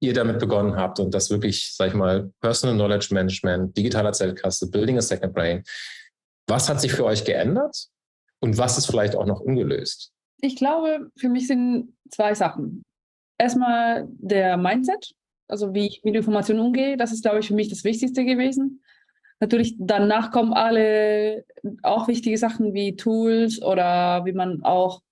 ihr 0.00 0.12
damit 0.12 0.38
begonnen 0.38 0.76
habt 0.76 1.00
und 1.00 1.14
das 1.14 1.30
wirklich, 1.30 1.74
sag 1.74 1.88
ich 1.88 1.94
mal, 1.94 2.30
Personal 2.40 2.76
Knowledge 2.76 3.08
Management, 3.12 3.76
digitaler 3.76 4.12
Zellkasse, 4.12 4.70
Building 4.70 4.98
a 4.98 5.02
Second 5.02 5.34
Brain. 5.34 5.62
Was 6.46 6.68
hat 6.68 6.80
sich 6.80 6.92
für 6.92 7.04
euch 7.04 7.24
geändert 7.24 7.88
und 8.40 8.58
was 8.58 8.78
ist 8.78 8.86
vielleicht 8.86 9.16
auch 9.16 9.26
noch 9.26 9.40
ungelöst? 9.40 10.12
Ich 10.42 10.56
glaube, 10.56 11.10
für 11.16 11.28
mich 11.28 11.46
sind 11.46 11.96
zwei 12.10 12.34
Sachen. 12.34 12.82
Erstmal 13.38 14.06
der 14.08 14.56
Mindset, 14.56 15.14
also 15.48 15.74
wie 15.74 15.86
ich 15.86 16.02
mit 16.04 16.14
Informationen 16.14 16.60
umgehe, 16.60 16.96
das 16.96 17.12
ist, 17.12 17.22
glaube 17.22 17.40
ich, 17.40 17.48
für 17.48 17.54
mich 17.54 17.68
das 17.68 17.84
Wichtigste 17.84 18.24
gewesen. 18.24 18.82
Natürlich 19.40 19.76
danach 19.78 20.30
kommen 20.30 20.52
alle 20.52 21.44
auch 21.82 22.08
wichtige 22.08 22.38
Sachen 22.38 22.72
wie 22.72 22.96
Tools 22.96 23.62
oder 23.62 24.24
wie 24.24 24.32
man 24.32 24.62
auch 24.62 25.02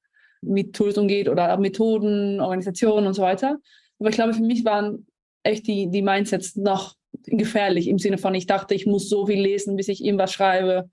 mit 0.40 0.75
Tools 0.75 0.97
umgeht 0.99 1.28
oder 1.28 1.57
Methoden, 1.59 2.40
Organisationen 2.40 3.07
und 3.07 3.14
so 3.14 3.23
weiter. 3.23 3.59
Aber 3.99 4.09
ich 4.09 4.16
glaube, 4.16 4.35
für 4.35 4.43
mich 4.43 4.64
waren 4.64 5.07
echt 5.43 5.66
die, 5.66 5.90
die 5.90 6.02
Mindsets 6.02 6.57
noch 6.57 6.97
gefährlich 7.26 7.88
im 7.88 7.99
Sinne 7.99 8.19
von, 8.19 8.35
ich 8.35 8.47
dachte, 8.47 8.75
ich 8.75 8.87
muss 8.87 9.09
so 9.09 9.26
viel 9.26 9.40
lesen, 9.40 9.76
bis 9.76 9.88
ich 9.88 10.04
irgendwas 10.04 10.33
schreibe. 10.33 10.90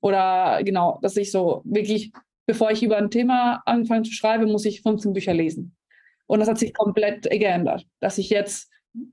Oder 0.00 0.60
genau, 0.62 0.98
dass 1.02 1.16
ich 1.16 1.30
so 1.30 1.62
wirklich, 1.64 2.12
bevor 2.46 2.70
ich 2.70 2.82
über 2.82 2.96
ein 2.96 3.10
Thema 3.10 3.62
anfange 3.66 4.02
zu 4.02 4.12
schreiben, 4.12 4.50
muss 4.50 4.64
ich 4.64 4.82
15 4.82 5.12
Bücher 5.12 5.34
lesen. 5.34 5.76
Und 6.26 6.40
das 6.40 6.48
hat 6.48 6.58
sich 6.58 6.74
komplett 6.74 7.22
geändert, 7.22 7.86
dass 8.00 8.18
ich 8.18 8.30
jetzt 8.30 8.70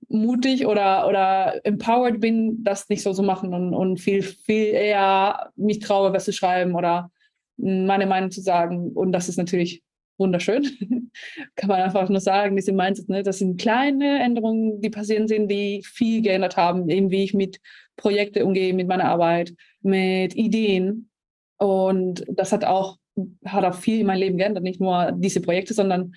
mutig 0.08 0.66
oder, 0.66 1.08
oder 1.08 1.66
empowered 1.66 2.20
bin, 2.20 2.64
das 2.64 2.90
nicht 2.90 3.04
so 3.04 3.14
zu 3.14 3.24
machen 3.24 3.54
und, 3.54 3.74
und 3.74 4.00
viel, 4.00 4.24
viel 4.24 4.68
eher 4.68 5.52
mich 5.56 5.80
traue, 5.80 6.14
was 6.14 6.26
zu 6.26 6.34
schreiben 6.34 6.76
oder 6.76 7.12
meine 7.58 8.06
Meinung 8.06 8.32
zu 8.32 8.42
sagen. 8.42 8.92
Und 8.94 9.12
das 9.12 9.30
ist 9.30 9.38
natürlich 9.38 9.84
wunderschön. 10.18 10.64
Kann 11.56 11.70
man 11.70 11.82
einfach 11.82 12.10
nur 12.10 12.20
sagen, 12.20 12.56
diese 12.56 12.74
Mindset, 12.74 13.10
ne? 13.10 13.24
das 13.24 13.40
sind 13.40 13.60
kleine 13.60 14.24
Änderungen, 14.24 14.82
die 14.82 14.90
passieren 14.90 15.28
sind, 15.28 15.50
die 15.50 15.82
viel 15.84 16.22
geändert 16.22 16.58
haben, 16.58 16.90
eben 16.90 17.12
wie 17.12 17.24
ich 17.24 17.34
mit 17.34 17.60
Projekten 17.98 18.44
umgehe, 18.44 18.74
mit 18.74 18.88
meiner 18.88 19.06
Arbeit, 19.06 19.54
mit 19.82 20.36
Ideen. 20.36 21.10
Und 21.58 22.26
das 22.28 22.52
hat 22.52 22.66
auch, 22.66 22.98
hat 23.46 23.64
auch 23.64 23.76
viel 23.76 24.02
in 24.02 24.08
meinem 24.08 24.20
Leben 24.20 24.38
geändert, 24.38 24.64
nicht 24.64 24.82
nur 24.82 25.12
diese 25.14 25.42
Projekte, 25.42 25.74
sondern 25.74 26.14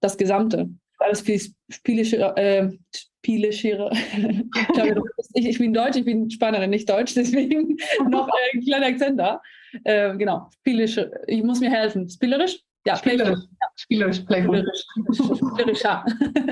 das 0.00 0.16
Gesamte. 0.16 0.70
Alles 0.98 1.20
viel 1.20 1.40
spielischer, 1.68 2.36
äh, 2.36 2.70
spielischer. 2.94 3.90
ich, 5.34 5.46
ich 5.46 5.58
bin 5.58 5.74
Deutsch, 5.74 5.96
ich 5.96 6.04
bin 6.04 6.30
Spanierin, 6.30 6.70
nicht 6.70 6.88
Deutsch, 6.88 7.14
deswegen 7.16 7.76
noch 8.08 8.28
äh, 8.28 8.56
ein 8.56 8.62
kleiner 8.62 8.86
Akzent 8.86 9.18
da. 9.18 9.40
Äh, 9.84 10.16
genau, 10.16 10.48
spielisch. 10.58 10.98
Ich 11.26 11.42
muss 11.42 11.60
mir 11.60 11.70
helfen. 11.70 12.08
Spielerisch? 12.08 12.60
Ja, 12.86 12.96
spielerisch. 12.96 13.40
Spielerisch, 13.74 14.20
playful. 14.20 14.64
Spielerisch, 15.12 15.82
ja. 15.82 16.04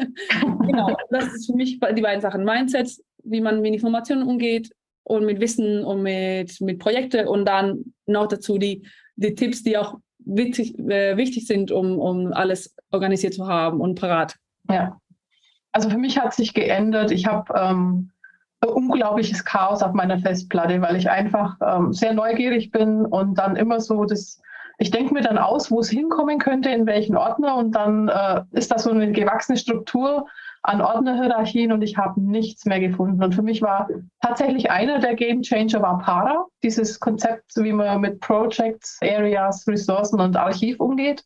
genau, 0.67 0.97
das 1.11 1.33
ist 1.33 1.47
für 1.47 1.55
mich 1.55 1.79
die 1.79 2.03
beiden 2.03 2.21
Sachen. 2.21 2.45
Mindset, 2.45 2.91
wie 3.23 3.41
man 3.41 3.61
mit 3.61 3.73
Informationen 3.73 4.25
umgeht 4.25 4.69
und 5.05 5.25
mit 5.25 5.41
Wissen 5.41 5.85
und 5.85 6.03
mit, 6.03 6.61
mit 6.61 6.81
Projekten 6.81 7.29
und 7.29 7.45
dann 7.45 7.95
noch 8.07 8.27
dazu 8.27 8.59
die, 8.59 8.85
die 9.17 9.35
Tipps, 9.35 9.63
die 9.63 9.79
auch 9.79 9.99
wichtig, 10.25 10.79
äh, 10.79 11.17
wichtig 11.17 11.47
sind, 11.47 11.71
um, 11.71 11.99
um 11.99 12.33
alles 12.33 12.75
organisiert 12.91 13.35
zu 13.35 13.47
haben 13.47 13.81
und 13.81 14.01
parat. 14.01 14.37
Ja, 14.71 14.99
also 15.73 15.91
für 15.91 15.99
mich 15.99 16.19
hat 16.19 16.35
sich 16.35 16.55
geändert. 16.55 17.11
Ich 17.11 17.27
habe 17.27 17.53
ähm, 17.57 18.11
unglaubliches 18.65 19.45
Chaos 19.45 19.83
auf 19.83 19.93
meiner 19.93 20.19
Festplatte, 20.19 20.81
weil 20.81 20.97
ich 20.97 21.11
einfach 21.11 21.57
ähm, 21.61 21.93
sehr 21.93 22.15
neugierig 22.15 22.71
bin 22.71 23.05
und 23.05 23.39
dann 23.39 23.57
immer 23.57 23.81
so 23.81 24.05
das 24.05 24.41
ich 24.79 24.91
denke 24.91 25.15
mir 25.15 25.21
dann 25.21 25.39
aus, 25.39 25.71
wo 25.71 25.81
es 25.81 25.89
hinkommen 25.89 26.39
könnte, 26.39 26.69
in 26.71 26.87
welchen 26.87 27.17
Ordner 27.17 27.57
und 27.57 27.73
dann 27.73 28.09
äh, 28.09 28.43
ist 28.53 28.73
das 28.73 28.85
so 28.85 28.91
eine 28.91 29.13
gewachsene 29.13 29.57
Struktur 29.57 30.27
an 30.67 30.81
Ordnerhierarchien 30.81 31.73
und 31.73 31.83
ich 31.83 31.99
habe 31.99 32.19
nichts 32.21 32.65
mehr 32.65 32.81
gefunden. 32.81 33.23
Und 33.23 33.35
für 33.35 33.43
mich 33.43 33.61
war 33.61 33.87
tatsächlich 34.23 34.71
einer 34.71 34.99
der 34.99 35.15
Game 35.15 35.43
Changer 35.43 35.83
war 35.83 35.99
Para, 35.99 36.47
dieses 36.63 36.99
Konzept, 36.99 37.53
wie 37.57 37.73
man 37.73 38.01
mit 38.01 38.19
Projects, 38.21 38.99
Areas, 39.03 39.69
Ressourcen 39.69 40.21
und 40.21 40.39
Archiv 40.39 40.81
umgeht. 40.81 41.23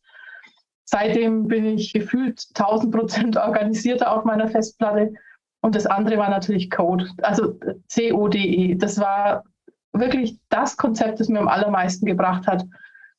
Seitdem 0.84 1.46
bin 1.46 1.66
ich 1.66 1.92
gefühlt 1.92 2.46
1000 2.54 2.92
Prozent 2.92 3.36
organisierter 3.38 4.10
auf 4.10 4.24
meiner 4.24 4.48
Festplatte. 4.48 5.14
Und 5.60 5.76
das 5.76 5.86
andere 5.86 6.18
war 6.18 6.30
natürlich 6.30 6.68
Code, 6.68 7.08
also 7.22 7.54
C-O-D-E. 7.86 8.74
Das 8.74 8.98
war 8.98 9.44
wirklich 9.92 10.36
das 10.48 10.76
Konzept, 10.76 11.20
das 11.20 11.28
mir 11.28 11.38
am 11.38 11.48
allermeisten 11.48 12.06
gebracht 12.06 12.48
hat 12.48 12.64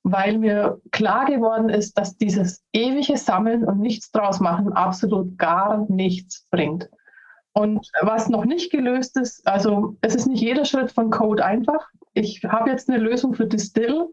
weil 0.03 0.37
mir 0.37 0.79
klar 0.91 1.25
geworden 1.25 1.69
ist, 1.69 1.97
dass 1.97 2.17
dieses 2.17 2.63
ewige 2.73 3.17
Sammeln 3.17 3.65
und 3.65 3.79
nichts 3.79 4.11
draus 4.11 4.39
machen 4.39 4.73
absolut 4.73 5.37
gar 5.37 5.85
nichts 5.89 6.47
bringt. 6.49 6.89
Und 7.53 7.89
was 8.01 8.29
noch 8.29 8.45
nicht 8.45 8.71
gelöst 8.71 9.17
ist, 9.17 9.45
also 9.47 9.97
es 10.01 10.15
ist 10.15 10.27
nicht 10.27 10.41
jeder 10.41 10.65
Schritt 10.65 10.91
von 10.91 11.09
Code 11.09 11.43
einfach. 11.43 11.87
Ich 12.13 12.43
habe 12.43 12.69
jetzt 12.69 12.89
eine 12.89 12.99
Lösung 12.99 13.33
für 13.33 13.47
Distill 13.47 14.07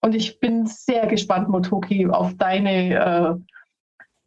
und 0.00 0.14
ich 0.14 0.38
bin 0.40 0.66
sehr 0.66 1.06
gespannt, 1.06 1.48
Motoki, 1.48 2.06
auf 2.06 2.34
deine 2.36 2.94
äh, 2.94 3.34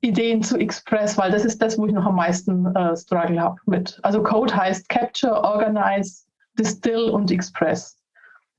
Ideen 0.02 0.44
zu 0.44 0.58
Express, 0.58 1.18
weil 1.18 1.32
das 1.32 1.46
ist 1.46 1.62
das, 1.62 1.78
wo 1.78 1.86
ich 1.86 1.94
noch 1.94 2.06
am 2.06 2.16
meisten 2.16 2.66
äh, 2.76 2.96
Struggle 2.96 3.40
habe 3.40 3.60
mit. 3.66 4.00
Also 4.04 4.24
Code 4.24 4.56
heißt 4.56 4.90
Capture, 4.90 5.44
Organize, 5.44 6.26
Distill 6.58 7.10
und 7.10 7.32
Express. 7.32 7.99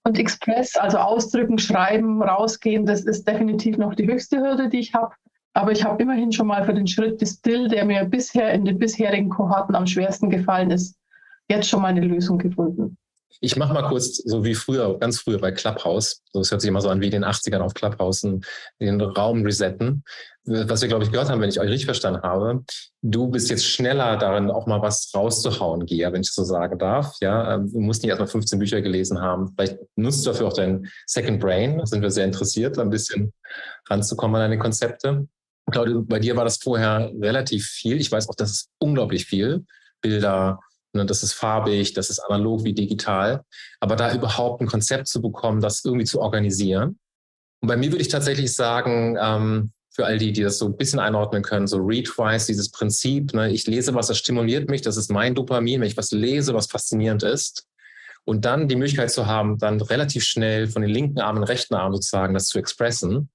Und 0.05 0.19
Express, 0.19 0.77
also 0.77 0.99
ausdrücken, 0.99 1.59
schreiben, 1.59 2.23
rausgehen, 2.23 2.87
das 2.87 3.05
ist 3.05 3.29
definitiv 3.29 3.77
noch 3.77 3.95
die 3.95 4.07
höchste 4.07 4.39
Hürde, 4.39 4.69
die 4.69 4.79
ich 4.79 4.95
habe. 4.95 5.15
Aber 5.53 5.73
ich 5.73 5.85
habe 5.85 6.03
immerhin 6.03 6.33
schon 6.33 6.47
mal 6.47 6.65
für 6.65 6.75
den 6.75 6.87
Schritt 6.87 7.21
Distill, 7.21 7.69
der 7.69 7.85
mir 7.85 8.05
bisher 8.05 8.53
in 8.53 8.65
den 8.65 8.79
bisherigen 8.79 9.29
Kohorten 9.29 9.75
am 9.75 9.87
schwersten 9.87 10.31
gefallen 10.31 10.71
ist, 10.71 10.97
jetzt 11.49 11.69
schon 11.69 11.83
mal 11.83 11.89
eine 11.89 12.01
Lösung 12.01 12.39
gefunden. 12.39 12.97
Ich 13.41 13.57
mache 13.57 13.73
mal 13.73 13.89
kurz, 13.89 14.17
so 14.17 14.45
wie 14.45 14.55
früher, 14.55 14.99
ganz 14.99 15.21
früher 15.21 15.39
bei 15.39 15.53
Clubhouse. 15.53 16.23
So, 16.33 16.41
es 16.41 16.51
hört 16.51 16.61
sich 16.61 16.69
immer 16.69 16.81
so 16.81 16.89
an 16.89 17.01
wie 17.01 17.07
in 17.07 17.13
den 17.13 17.25
80ern 17.25 17.61
auf 17.61 17.75
Clubhouse, 17.75 18.27
den 18.81 19.01
Raum 19.01 19.43
resetten. 19.45 20.05
Was 20.45 20.83
wir, 20.83 20.89
glaube 20.89 21.05
ich, 21.05 21.13
gehört 21.13 21.31
haben, 21.31 21.41
wenn 21.41 21.49
ich 21.49 21.61
euch 21.61 21.69
richtig 21.69 21.85
verstanden 21.85 22.23
habe. 22.23 22.65
Du 23.03 23.29
bist 23.29 23.51
jetzt 23.51 23.67
schneller 23.67 24.17
darin, 24.17 24.51
auch 24.51 24.67
mal 24.67 24.83
was 24.83 25.13
rauszuhauen, 25.15 25.87
Gia, 25.87 26.13
wenn 26.13 26.23
ich 26.23 26.33
so 26.33 26.45
sagen 26.45 26.79
darf. 26.79 27.15
Ja, 27.21 27.55
ähm, 27.55 27.71
du 27.71 27.81
musst 27.81 28.03
nicht 28.03 28.11
erstmal 28.11 28.29
15 28.29 28.59
Bücher 28.59 28.81
gelesen 28.83 29.21
haben. 29.21 29.55
Vielleicht 29.55 29.79
nutzt 29.97 30.27
du 30.27 30.31
dafür 30.31 30.49
auch 30.49 30.53
dein 30.53 30.89
Second 31.07 31.41
Brain. 31.41 31.79
Da 31.79 31.87
sind 31.87 32.03
wir 32.03 32.11
sehr 32.11 32.25
interessiert, 32.25 32.79
ein 32.79 32.91
bisschen 32.91 33.33
ranzukommen 33.89 34.37
an 34.37 34.51
deine 34.51 34.59
Konzepte. 34.59 35.29
Claudia, 35.71 36.03
bei 36.05 36.19
dir 36.19 36.37
war 36.37 36.45
das 36.45 36.57
vorher 36.57 37.11
relativ 37.21 37.67
viel. 37.67 38.01
Ich 38.01 38.11
weiß 38.11 38.29
auch, 38.29 38.35
das 38.35 38.51
ist 38.51 38.71
unglaublich 38.79 39.27
viel. 39.27 39.65
Bilder, 40.01 40.59
das 40.93 41.23
ist 41.23 41.33
farbig, 41.33 41.95
das 41.95 42.11
ist 42.11 42.19
analog 42.21 42.65
wie 42.65 42.75
digital. 42.75 43.43
Aber 43.81 43.97
da 43.97 44.13
überhaupt 44.15 44.61
ein 44.61 44.67
Konzept 44.67 45.09
zu 45.09 45.21
bekommen, 45.21 45.61
das 45.61 45.85
irgendwie 45.85 46.07
zu 46.07 46.21
organisieren. 46.21 46.99
Und 47.61 47.69
bei 47.69 47.77
mir 47.77 47.93
würde 47.93 48.03
ich 48.03 48.09
tatsächlich 48.09 48.55
sagen, 48.55 49.17
ähm, 49.21 49.73
für 49.93 50.07
all 50.07 50.19
die, 50.19 50.33
die 50.33 50.43
das 50.43 50.59
so 50.59 50.67
ein 50.67 50.77
bisschen 50.77 51.01
einordnen 51.01 51.43
können, 51.43 51.67
so 51.67 51.79
Read-Twice, 51.79 52.47
dieses 52.47 52.71
Prinzip, 52.71 53.35
ne, 53.35 53.51
ich 53.51 53.67
lese 53.67 53.95
was, 53.95 54.07
das 54.07 54.19
stimuliert 54.19 54.71
mich, 54.71 54.83
das 54.83 54.97
ist 54.97 55.11
mein 55.11 55.35
Dopamin, 55.35 55.81
wenn 55.81 55.89
ich 55.89 55.97
was 55.97 56.13
lese, 56.13 56.55
was 56.55 56.67
faszinierend 56.67 57.23
ist. 57.23 57.67
Und 58.25 58.45
dann 58.45 58.69
die 58.69 58.77
Möglichkeit 58.77 59.11
zu 59.11 59.27
haben, 59.27 59.59
dann 59.59 59.81
relativ 59.81 60.25
schnell 60.25 60.69
von 60.69 60.83
den 60.83 60.91
linken 60.91 61.21
Arm 61.21 61.37
in 61.37 61.43
den 61.43 61.49
rechten 61.49 61.75
Arm 61.75 61.93
sozusagen 61.93 62.35
das 62.35 62.47
zu 62.47 62.59
expressen 62.59 63.31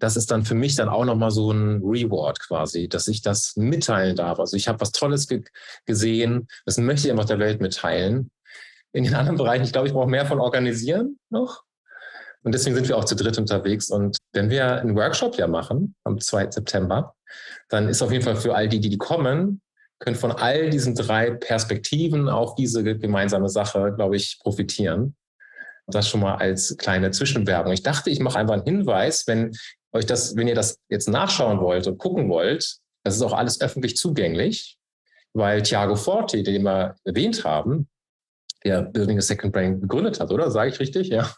das 0.00 0.16
ist 0.16 0.30
dann 0.30 0.44
für 0.44 0.54
mich 0.54 0.74
dann 0.74 0.88
auch 0.88 1.04
nochmal 1.04 1.30
so 1.30 1.52
ein 1.52 1.82
Reward 1.84 2.40
quasi, 2.40 2.88
dass 2.88 3.06
ich 3.06 3.22
das 3.22 3.54
mitteilen 3.56 4.16
darf. 4.16 4.40
Also 4.40 4.56
ich 4.56 4.66
habe 4.66 4.80
was 4.80 4.92
Tolles 4.92 5.28
ge 5.28 5.44
gesehen, 5.86 6.48
das 6.64 6.78
möchte 6.78 7.06
ich 7.06 7.12
einfach 7.12 7.26
der 7.26 7.38
Welt 7.38 7.60
mitteilen. 7.60 8.30
In 8.92 9.04
den 9.04 9.14
anderen 9.14 9.36
Bereichen, 9.36 9.64
ich 9.64 9.72
glaube, 9.72 9.86
ich 9.86 9.94
brauche 9.94 10.08
mehr 10.08 10.26
von 10.26 10.40
organisieren 10.40 11.18
noch. 11.28 11.62
Und 12.42 12.54
deswegen 12.54 12.74
sind 12.74 12.88
wir 12.88 12.96
auch 12.96 13.04
zu 13.04 13.14
dritt 13.14 13.38
unterwegs. 13.38 13.90
Und 13.90 14.16
wenn 14.32 14.48
wir 14.48 14.80
einen 14.80 14.96
Workshop 14.96 15.36
ja 15.36 15.46
machen, 15.46 15.94
am 16.04 16.18
2. 16.18 16.50
September, 16.50 17.14
dann 17.68 17.88
ist 17.88 18.00
auf 18.02 18.10
jeden 18.10 18.24
Fall 18.24 18.36
für 18.36 18.54
all 18.54 18.68
die, 18.68 18.80
die 18.80 18.96
kommen, 18.96 19.60
können 19.98 20.16
von 20.16 20.32
all 20.32 20.70
diesen 20.70 20.94
drei 20.94 21.30
Perspektiven 21.30 22.30
auch 22.30 22.54
diese 22.54 22.82
gemeinsame 22.82 23.50
Sache, 23.50 23.92
glaube 23.94 24.16
ich, 24.16 24.38
profitieren. 24.40 25.14
Das 25.86 26.08
schon 26.08 26.20
mal 26.20 26.36
als 26.36 26.76
kleine 26.78 27.10
Zwischenwerbung. 27.10 27.72
Ich 27.72 27.82
dachte, 27.82 28.10
ich 28.10 28.20
mache 28.20 28.38
einfach 28.38 28.54
einen 28.54 28.64
Hinweis, 28.64 29.26
wenn 29.26 29.52
euch 29.92 30.06
das, 30.06 30.36
wenn 30.36 30.48
ihr 30.48 30.54
das 30.54 30.78
jetzt 30.88 31.08
nachschauen 31.08 31.60
wollt 31.60 31.86
und 31.86 31.98
gucken 31.98 32.28
wollt, 32.28 32.78
das 33.04 33.16
ist 33.16 33.22
auch 33.22 33.32
alles 33.32 33.60
öffentlich 33.60 33.96
zugänglich, 33.96 34.78
weil 35.32 35.62
Thiago 35.62 35.96
Forte, 35.96 36.42
den 36.42 36.62
wir 36.62 36.96
erwähnt 37.04 37.44
haben, 37.44 37.88
der 38.64 38.82
Building 38.82 39.18
a 39.18 39.22
Second 39.22 39.52
Brain 39.52 39.80
gegründet 39.80 40.20
hat, 40.20 40.30
oder? 40.30 40.50
Sage 40.50 40.70
ich 40.70 40.80
richtig? 40.80 41.08
Ja. 41.08 41.32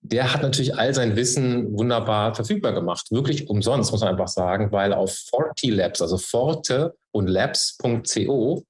Der 0.00 0.32
hat 0.32 0.42
natürlich 0.42 0.76
all 0.76 0.94
sein 0.94 1.16
Wissen 1.16 1.76
wunderbar 1.76 2.34
verfügbar 2.34 2.72
gemacht. 2.72 3.10
Wirklich 3.10 3.48
umsonst, 3.48 3.90
muss 3.90 4.00
man 4.00 4.10
einfach 4.10 4.28
sagen, 4.28 4.70
weil 4.72 4.92
auf 4.92 5.14
Forte 5.14 5.70
Labs, 5.70 6.02
also 6.02 6.18
Forte 6.18 6.94
und 7.10 7.26
Labs.co, 7.26 8.64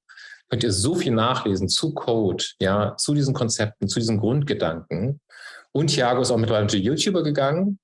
könnt 0.48 0.62
ihr 0.62 0.72
so 0.72 0.94
viel 0.94 1.12
nachlesen 1.12 1.68
zu 1.68 1.92
Code, 1.94 2.44
ja, 2.60 2.96
zu 2.96 3.14
diesen 3.14 3.34
Konzepten, 3.34 3.88
zu 3.88 3.98
diesen 3.98 4.18
Grundgedanken. 4.18 5.20
Und 5.72 5.88
Thiago 5.88 6.22
ist 6.22 6.30
auch 6.30 6.36
mittlerweile 6.36 6.68
zu 6.68 6.76
YouTuber 6.76 7.24
gegangen. 7.24 7.80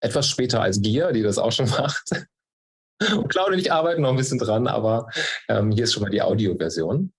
Etwas 0.00 0.28
später 0.28 0.60
als 0.60 0.80
Gia, 0.80 1.12
die 1.12 1.22
das 1.22 1.38
auch 1.38 1.52
schon 1.52 1.68
macht. 1.70 2.10
Und 3.00 3.28
Claudia 3.28 3.54
und 3.54 3.58
ich 3.58 3.72
arbeiten 3.72 4.02
noch 4.02 4.10
ein 4.10 4.16
bisschen 4.16 4.38
dran, 4.38 4.66
aber 4.66 5.08
ähm, 5.48 5.70
hier 5.70 5.84
ist 5.84 5.92
schon 5.92 6.02
mal 6.02 6.10
die 6.10 6.22
Audioversion. 6.22 7.12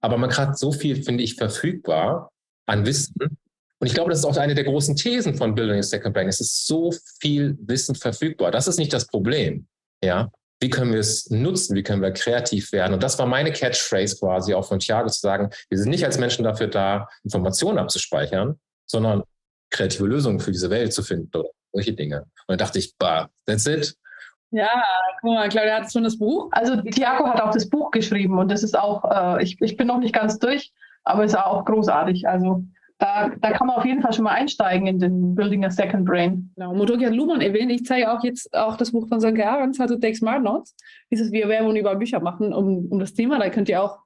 Aber 0.00 0.18
man 0.18 0.36
hat 0.36 0.58
so 0.58 0.70
viel, 0.70 1.02
finde 1.02 1.24
ich, 1.24 1.36
verfügbar 1.36 2.30
an 2.66 2.84
Wissen. 2.84 3.14
Und 3.78 3.86
ich 3.86 3.94
glaube, 3.94 4.10
das 4.10 4.20
ist 4.20 4.24
auch 4.26 4.36
eine 4.36 4.54
der 4.54 4.64
großen 4.64 4.96
Thesen 4.96 5.34
von 5.34 5.54
Building 5.54 5.78
a 5.78 5.82
Second 5.82 6.14
Brain. 6.14 6.28
Es 6.28 6.40
ist 6.40 6.66
so 6.66 6.92
viel 7.20 7.56
Wissen 7.60 7.94
verfügbar. 7.94 8.50
Das 8.50 8.68
ist 8.68 8.78
nicht 8.78 8.92
das 8.92 9.06
Problem. 9.06 9.66
Ja, 10.02 10.30
wie 10.60 10.70
können 10.70 10.92
wir 10.92 11.00
es 11.00 11.28
nutzen? 11.30 11.74
Wie 11.74 11.82
können 11.82 12.02
wir 12.02 12.10
kreativ 12.12 12.72
werden? 12.72 12.94
Und 12.94 13.02
das 13.02 13.18
war 13.18 13.26
meine 13.26 13.52
Catchphrase 13.52 14.16
quasi 14.16 14.54
auch 14.54 14.66
von 14.66 14.78
Thiago 14.78 15.08
zu 15.08 15.20
sagen, 15.20 15.50
wir 15.68 15.78
sind 15.78 15.90
nicht 15.90 16.04
als 16.04 16.18
Menschen 16.18 16.44
dafür 16.44 16.68
da, 16.68 17.08
Informationen 17.22 17.78
abzuspeichern, 17.78 18.58
sondern 18.86 19.22
kreative 19.70 20.06
Lösungen 20.06 20.40
für 20.40 20.52
diese 20.52 20.70
Welt 20.70 20.92
zu 20.92 21.02
finden 21.02 21.30
oder 21.36 21.50
solche 21.74 21.92
Dinge. 21.92 22.20
Und 22.20 22.48
dann 22.48 22.58
dachte 22.58 22.78
ich, 22.78 22.96
bah, 22.96 23.28
that's 23.46 23.66
it. 23.66 23.94
Ja, 24.50 24.84
guck 25.20 25.34
mal, 25.34 25.48
Claudia 25.48 25.76
hat 25.76 25.92
schon 25.92 26.04
das 26.04 26.16
Buch. 26.16 26.48
Also 26.52 26.80
Thiago 26.80 27.26
hat 27.26 27.42
auch 27.42 27.50
das 27.50 27.68
Buch 27.68 27.90
geschrieben 27.90 28.38
und 28.38 28.50
das 28.50 28.62
ist 28.62 28.78
auch, 28.78 29.04
äh, 29.10 29.42
ich, 29.42 29.60
ich 29.60 29.76
bin 29.76 29.88
noch 29.88 29.98
nicht 29.98 30.14
ganz 30.14 30.38
durch, 30.38 30.72
aber 31.02 31.24
ist 31.24 31.36
auch 31.36 31.64
großartig. 31.64 32.28
Also 32.28 32.62
da, 32.98 33.30
da 33.40 33.50
kann 33.50 33.66
man 33.66 33.76
auf 33.76 33.84
jeden 33.84 34.00
Fall 34.00 34.12
schon 34.12 34.24
mal 34.24 34.30
einsteigen 34.30 34.86
in 34.86 35.00
den 35.00 35.34
Building 35.34 35.64
a 35.64 35.70
Second 35.70 36.04
Brain. 36.04 36.52
Genau, 36.54 36.72
Motoki 36.72 37.04
hat 37.04 37.14
Luhmann 37.14 37.40
erwähnt. 37.40 37.72
Ich 37.72 37.84
zeige 37.84 38.12
auch 38.12 38.22
jetzt 38.22 38.54
auch 38.56 38.76
das 38.76 38.92
Buch 38.92 39.08
von 39.08 39.18
Sönke 39.18 39.44
Ahrens, 39.44 39.80
How 39.80 39.86
to 39.88 39.96
Take 39.96 40.14
Smart 40.14 40.44
Notes. 40.44 40.76
Dieses 41.10 41.32
Wir 41.32 41.48
Werbung 41.48 41.74
über 41.74 41.96
Bücher 41.96 42.20
machen 42.20 42.54
um, 42.54 42.86
um 42.86 42.98
das 43.00 43.12
Thema. 43.12 43.40
Da 43.40 43.50
könnt 43.50 43.68
ihr 43.68 43.82
auch, 43.82 43.98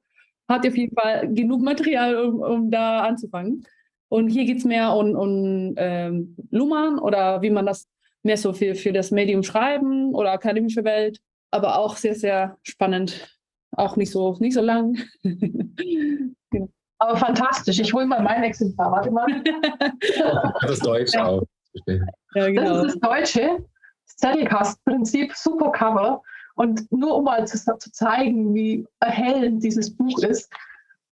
habt 0.48 0.64
ihr 0.64 0.70
auf 0.70 0.76
jeden 0.78 0.96
Fall 0.96 1.28
genug 1.34 1.60
Material, 1.60 2.16
um, 2.16 2.40
um 2.40 2.70
da 2.70 3.00
anzufangen. 3.00 3.66
Und 4.08 4.28
hier 4.28 4.44
geht 4.44 4.58
es 4.58 4.64
mehr 4.64 4.94
um, 4.94 5.14
um 5.14 5.74
ähm, 5.76 6.36
Luhmann 6.50 6.98
oder 6.98 7.42
wie 7.42 7.50
man 7.50 7.66
das 7.66 7.86
mehr 8.22 8.36
so 8.36 8.52
für, 8.52 8.74
für 8.74 8.92
das 8.92 9.10
Medium 9.10 9.42
schreiben 9.42 10.14
oder 10.14 10.32
akademische 10.32 10.84
Welt, 10.84 11.20
aber 11.50 11.78
auch 11.78 11.96
sehr, 11.96 12.14
sehr 12.14 12.56
spannend. 12.62 13.36
Auch 13.72 13.96
nicht 13.96 14.10
so, 14.10 14.36
nicht 14.40 14.54
so 14.54 14.62
lang. 14.62 14.98
genau. 15.22 16.68
Aber 17.00 17.16
fantastisch. 17.16 17.78
Ich 17.78 17.92
hole 17.92 18.06
mal 18.06 18.22
mein 18.22 18.42
Exemplar. 18.42 18.90
Warte 18.90 19.10
mal. 19.10 19.26
das 20.62 20.78
Deutsche 20.80 21.24
auch. 21.24 21.42
Ja, 22.34 22.48
genau. 22.48 22.82
Das 22.82 22.94
ist 22.94 23.00
das 23.02 23.10
deutsche 23.10 23.64
Zettelkast-Prinzip, 24.06 25.32
super 25.34 25.70
Cover. 25.70 26.22
Und 26.56 26.90
nur 26.90 27.16
um 27.16 27.24
mal 27.24 27.46
zu, 27.46 27.56
zu, 27.56 27.92
zeigen, 27.92 28.52
wie 28.52 28.84
erhellend 28.98 29.62
dieses 29.62 29.94
Buch 29.94 30.20
ist 30.24 30.50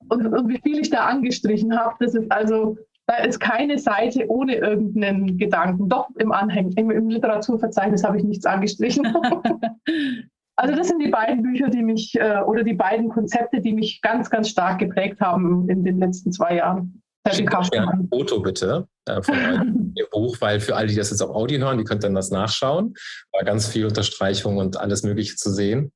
und, 0.08 0.26
und 0.26 0.48
wie 0.48 0.60
viel 0.60 0.78
ich 0.78 0.90
da 0.90 1.06
angestrichen 1.06 1.78
habe, 1.78 1.94
das 2.00 2.14
ist 2.14 2.30
also 2.30 2.76
da 3.06 3.18
ist 3.18 3.38
keine 3.38 3.78
Seite 3.78 4.28
ohne 4.28 4.56
irgendeinen 4.56 5.38
Gedanken. 5.38 5.88
Doch 5.88 6.08
im 6.18 6.32
Anhang, 6.32 6.72
im, 6.72 6.90
im 6.90 7.08
Literaturverzeichnis 7.08 8.02
habe 8.02 8.18
ich 8.18 8.24
nichts 8.24 8.44
angestrichen. 8.46 9.06
also 10.56 10.74
das 10.74 10.88
sind 10.88 11.00
die 11.00 11.10
beiden 11.10 11.42
Bücher, 11.42 11.68
die 11.68 11.82
mich 11.82 12.16
äh, 12.16 12.40
oder 12.40 12.64
die 12.64 12.74
beiden 12.74 13.08
Konzepte, 13.08 13.60
die 13.60 13.72
mich 13.72 14.00
ganz, 14.02 14.28
ganz 14.28 14.48
stark 14.48 14.80
geprägt 14.80 15.20
haben 15.20 15.68
in 15.70 15.84
den 15.84 16.00
letzten 16.00 16.32
zwei 16.32 16.56
Jahren. 16.56 17.00
Schickt 17.32 17.54
ein 17.54 18.08
Foto 18.08 18.40
bitte 18.40 18.86
äh, 19.06 19.20
von 19.22 19.34
eurem 19.34 19.94
Buch, 20.12 20.36
weil 20.40 20.60
für 20.60 20.76
alle, 20.76 20.86
die 20.86 20.94
das 20.94 21.10
jetzt 21.10 21.22
auf 21.22 21.30
Audio 21.30 21.58
hören, 21.58 21.78
die 21.78 21.84
könnt 21.84 22.04
dann 22.04 22.14
das 22.14 22.30
nachschauen. 22.30 22.94
War 23.32 23.44
ganz 23.44 23.66
viel 23.66 23.86
Unterstreichung 23.86 24.58
und 24.58 24.76
alles 24.76 25.02
Mögliche 25.02 25.36
zu 25.36 25.50
sehen. 25.50 25.92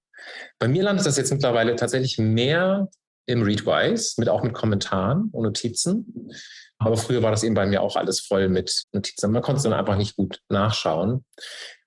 Bei 0.59 0.69
mir 0.69 0.83
landet 0.83 1.07
das 1.07 1.17
jetzt 1.17 1.33
mittlerweile 1.33 1.77
tatsächlich 1.77 2.19
mehr 2.19 2.89
im 3.31 3.43
Readwise, 3.43 4.15
mit 4.19 4.29
auch 4.29 4.43
mit 4.43 4.53
Kommentaren 4.53 5.29
und 5.33 5.45
Notizen. 5.45 6.31
Aber 6.79 6.97
früher 6.97 7.23
war 7.23 7.31
das 7.31 7.43
eben 7.43 7.55
bei 7.55 7.67
mir 7.67 7.83
auch 7.83 7.97
alles 7.97 8.21
voll 8.21 8.49
mit 8.49 8.85
Notizen. 8.93 9.33
Man 9.33 9.43
konnte 9.43 9.59
es 9.59 9.65
dann 9.65 9.73
einfach 9.73 9.97
nicht 9.97 10.17
gut 10.17 10.41
nachschauen. 10.49 11.25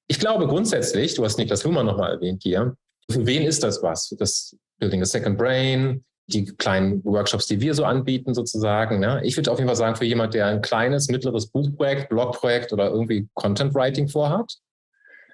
Ich 0.07 0.19
glaube 0.19 0.47
grundsätzlich, 0.47 1.15
du 1.15 1.25
hast 1.25 1.37
Niklas 1.37 1.63
Luhmann 1.63 1.85
nochmal 1.85 2.11
erwähnt 2.11 2.43
hier, 2.43 2.75
für 3.09 3.25
wen 3.25 3.43
ist 3.43 3.63
das 3.63 3.81
was? 3.81 4.15
Das 4.17 4.55
Building 4.79 5.01
a 5.01 5.05
Second 5.05 5.37
Brain, 5.37 6.03
die 6.27 6.45
kleinen 6.45 7.03
Workshops, 7.03 7.47
die 7.47 7.59
wir 7.59 7.73
so 7.73 7.83
anbieten 7.83 8.33
sozusagen. 8.33 8.99
Ne? 8.99 9.21
Ich 9.23 9.35
würde 9.35 9.51
auf 9.51 9.57
jeden 9.57 9.67
Fall 9.67 9.75
sagen, 9.75 9.95
für 9.95 10.05
jemand, 10.05 10.33
der 10.33 10.47
ein 10.47 10.61
kleines, 10.61 11.09
mittleres 11.09 11.47
Buchprojekt, 11.47 12.09
Blogprojekt 12.09 12.71
oder 12.71 12.89
irgendwie 12.89 13.27
Content 13.33 13.73
Writing 13.75 14.07
vorhat. 14.07 14.53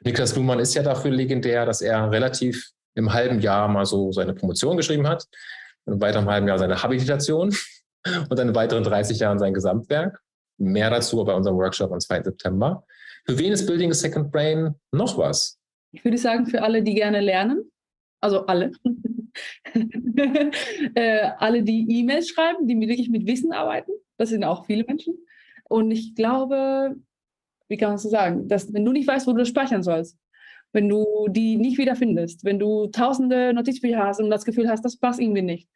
Niklas 0.03 0.35
Luhmann 0.35 0.59
ist 0.59 0.73
ja 0.73 0.81
dafür 0.81 1.11
legendär, 1.11 1.65
dass 1.65 1.81
er 1.81 2.09
relativ 2.09 2.71
im 2.95 3.13
halben 3.13 3.39
Jahr 3.39 3.67
mal 3.67 3.85
so 3.85 4.11
seine 4.11 4.33
Promotion 4.33 4.77
geschrieben 4.77 5.07
hat, 5.07 5.25
weiteren 6.01 6.25
halben 6.25 6.47
Jahr 6.47 6.59
seine 6.59 6.81
Habilitation 6.81 7.49
und 8.29 8.39
dann 8.39 8.49
in 8.49 8.55
weiteren 8.55 8.83
30 8.83 9.19
Jahren 9.19 9.39
sein 9.39 9.53
Gesamtwerk. 9.53 10.21
Mehr 10.57 10.89
dazu 10.89 11.23
bei 11.23 11.33
unserem 11.33 11.57
Workshop 11.57 11.91
am 11.91 11.99
2. 11.99 12.23
September. 12.23 12.83
Für 13.25 13.37
wen 13.37 13.51
ist 13.51 13.65
Building 13.65 13.91
a 13.91 13.93
Second 13.93 14.31
Brain 14.31 14.75
noch 14.91 15.17
was? 15.17 15.57
Ich 15.91 16.03
würde 16.03 16.17
sagen, 16.17 16.45
für 16.45 16.61
alle, 16.61 16.83
die 16.83 16.93
gerne 16.93 17.19
lernen, 17.19 17.71
also 18.21 18.45
alle, 18.45 18.71
äh, 20.95 21.29
alle, 21.37 21.63
die 21.63 21.85
E-Mails 21.89 22.29
schreiben, 22.29 22.67
die 22.67 22.79
wirklich 22.79 23.09
mit 23.09 23.25
Wissen 23.25 23.53
arbeiten, 23.53 23.91
das 24.17 24.29
sind 24.29 24.43
auch 24.43 24.65
viele 24.65 24.83
Menschen. 24.83 25.15
Und 25.69 25.91
ich 25.91 26.15
glaube, 26.15 26.95
wie 27.69 27.77
kann 27.77 27.89
man 27.89 27.97
so 27.97 28.09
sagen, 28.09 28.47
dass 28.47 28.73
wenn 28.73 28.83
du 28.83 28.91
nicht 28.91 29.07
weißt, 29.07 29.27
wo 29.27 29.31
du 29.31 29.39
das 29.39 29.47
speichern 29.47 29.83
sollst, 29.83 30.17
wenn 30.73 30.89
du 30.89 31.27
die 31.29 31.57
nicht 31.57 31.77
wiederfindest, 31.77 32.43
wenn 32.43 32.59
du 32.59 32.87
tausende 32.87 33.53
Notizbücher 33.53 34.03
hast 34.03 34.19
und 34.19 34.29
das 34.29 34.45
Gefühl 34.45 34.69
hast, 34.69 34.83
das 34.83 34.97
passt 34.97 35.19
irgendwie 35.19 35.41
nicht, 35.41 35.69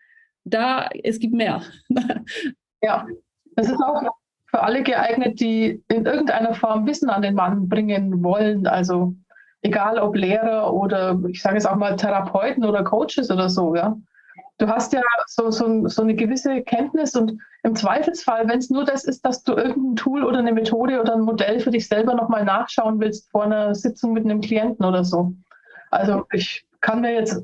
da, 0.45 0.89
es 1.03 1.19
gibt 1.19 1.33
mehr. 1.33 1.61
ja, 2.81 3.05
das 3.55 3.69
ist 3.69 3.81
auch 3.81 4.01
für 4.47 4.61
alle 4.61 4.83
geeignet, 4.83 5.39
die 5.39 5.83
in 5.87 6.05
irgendeiner 6.05 6.53
Form 6.53 6.85
Wissen 6.85 7.09
an 7.09 7.21
den 7.21 7.35
Mann 7.35 7.67
bringen 7.67 8.23
wollen. 8.23 8.67
Also 8.67 9.15
egal 9.61 9.97
ob 9.97 10.15
Lehrer 10.15 10.73
oder 10.73 11.19
ich 11.27 11.41
sage 11.41 11.57
es 11.57 11.65
auch 11.65 11.75
mal 11.75 11.95
Therapeuten 11.95 12.63
oder 12.63 12.83
Coaches 12.83 13.31
oder 13.31 13.49
so, 13.49 13.75
ja. 13.75 13.97
Du 14.59 14.67
hast 14.67 14.93
ja 14.93 15.01
so, 15.25 15.49
so, 15.49 15.87
so 15.87 16.03
eine 16.03 16.13
gewisse 16.13 16.61
Kenntnis 16.61 17.15
und 17.15 17.39
im 17.63 17.75
Zweifelsfall, 17.75 18.47
wenn 18.47 18.59
es 18.59 18.69
nur 18.69 18.85
das 18.85 19.03
ist, 19.03 19.25
dass 19.25 19.43
du 19.43 19.53
irgendein 19.53 19.95
Tool 19.95 20.23
oder 20.23 20.39
eine 20.39 20.53
Methode 20.53 21.01
oder 21.01 21.15
ein 21.15 21.21
Modell 21.21 21.59
für 21.59 21.71
dich 21.71 21.87
selber 21.87 22.13
nochmal 22.13 22.45
nachschauen 22.45 22.99
willst 22.99 23.31
vor 23.31 23.45
einer 23.45 23.73
Sitzung 23.73 24.13
mit 24.13 24.25
einem 24.25 24.41
Klienten 24.41 24.85
oder 24.85 25.03
so. 25.03 25.33
Also 25.89 26.25
ich 26.31 26.65
kann 26.81 27.01
mir 27.01 27.13
jetzt 27.13 27.43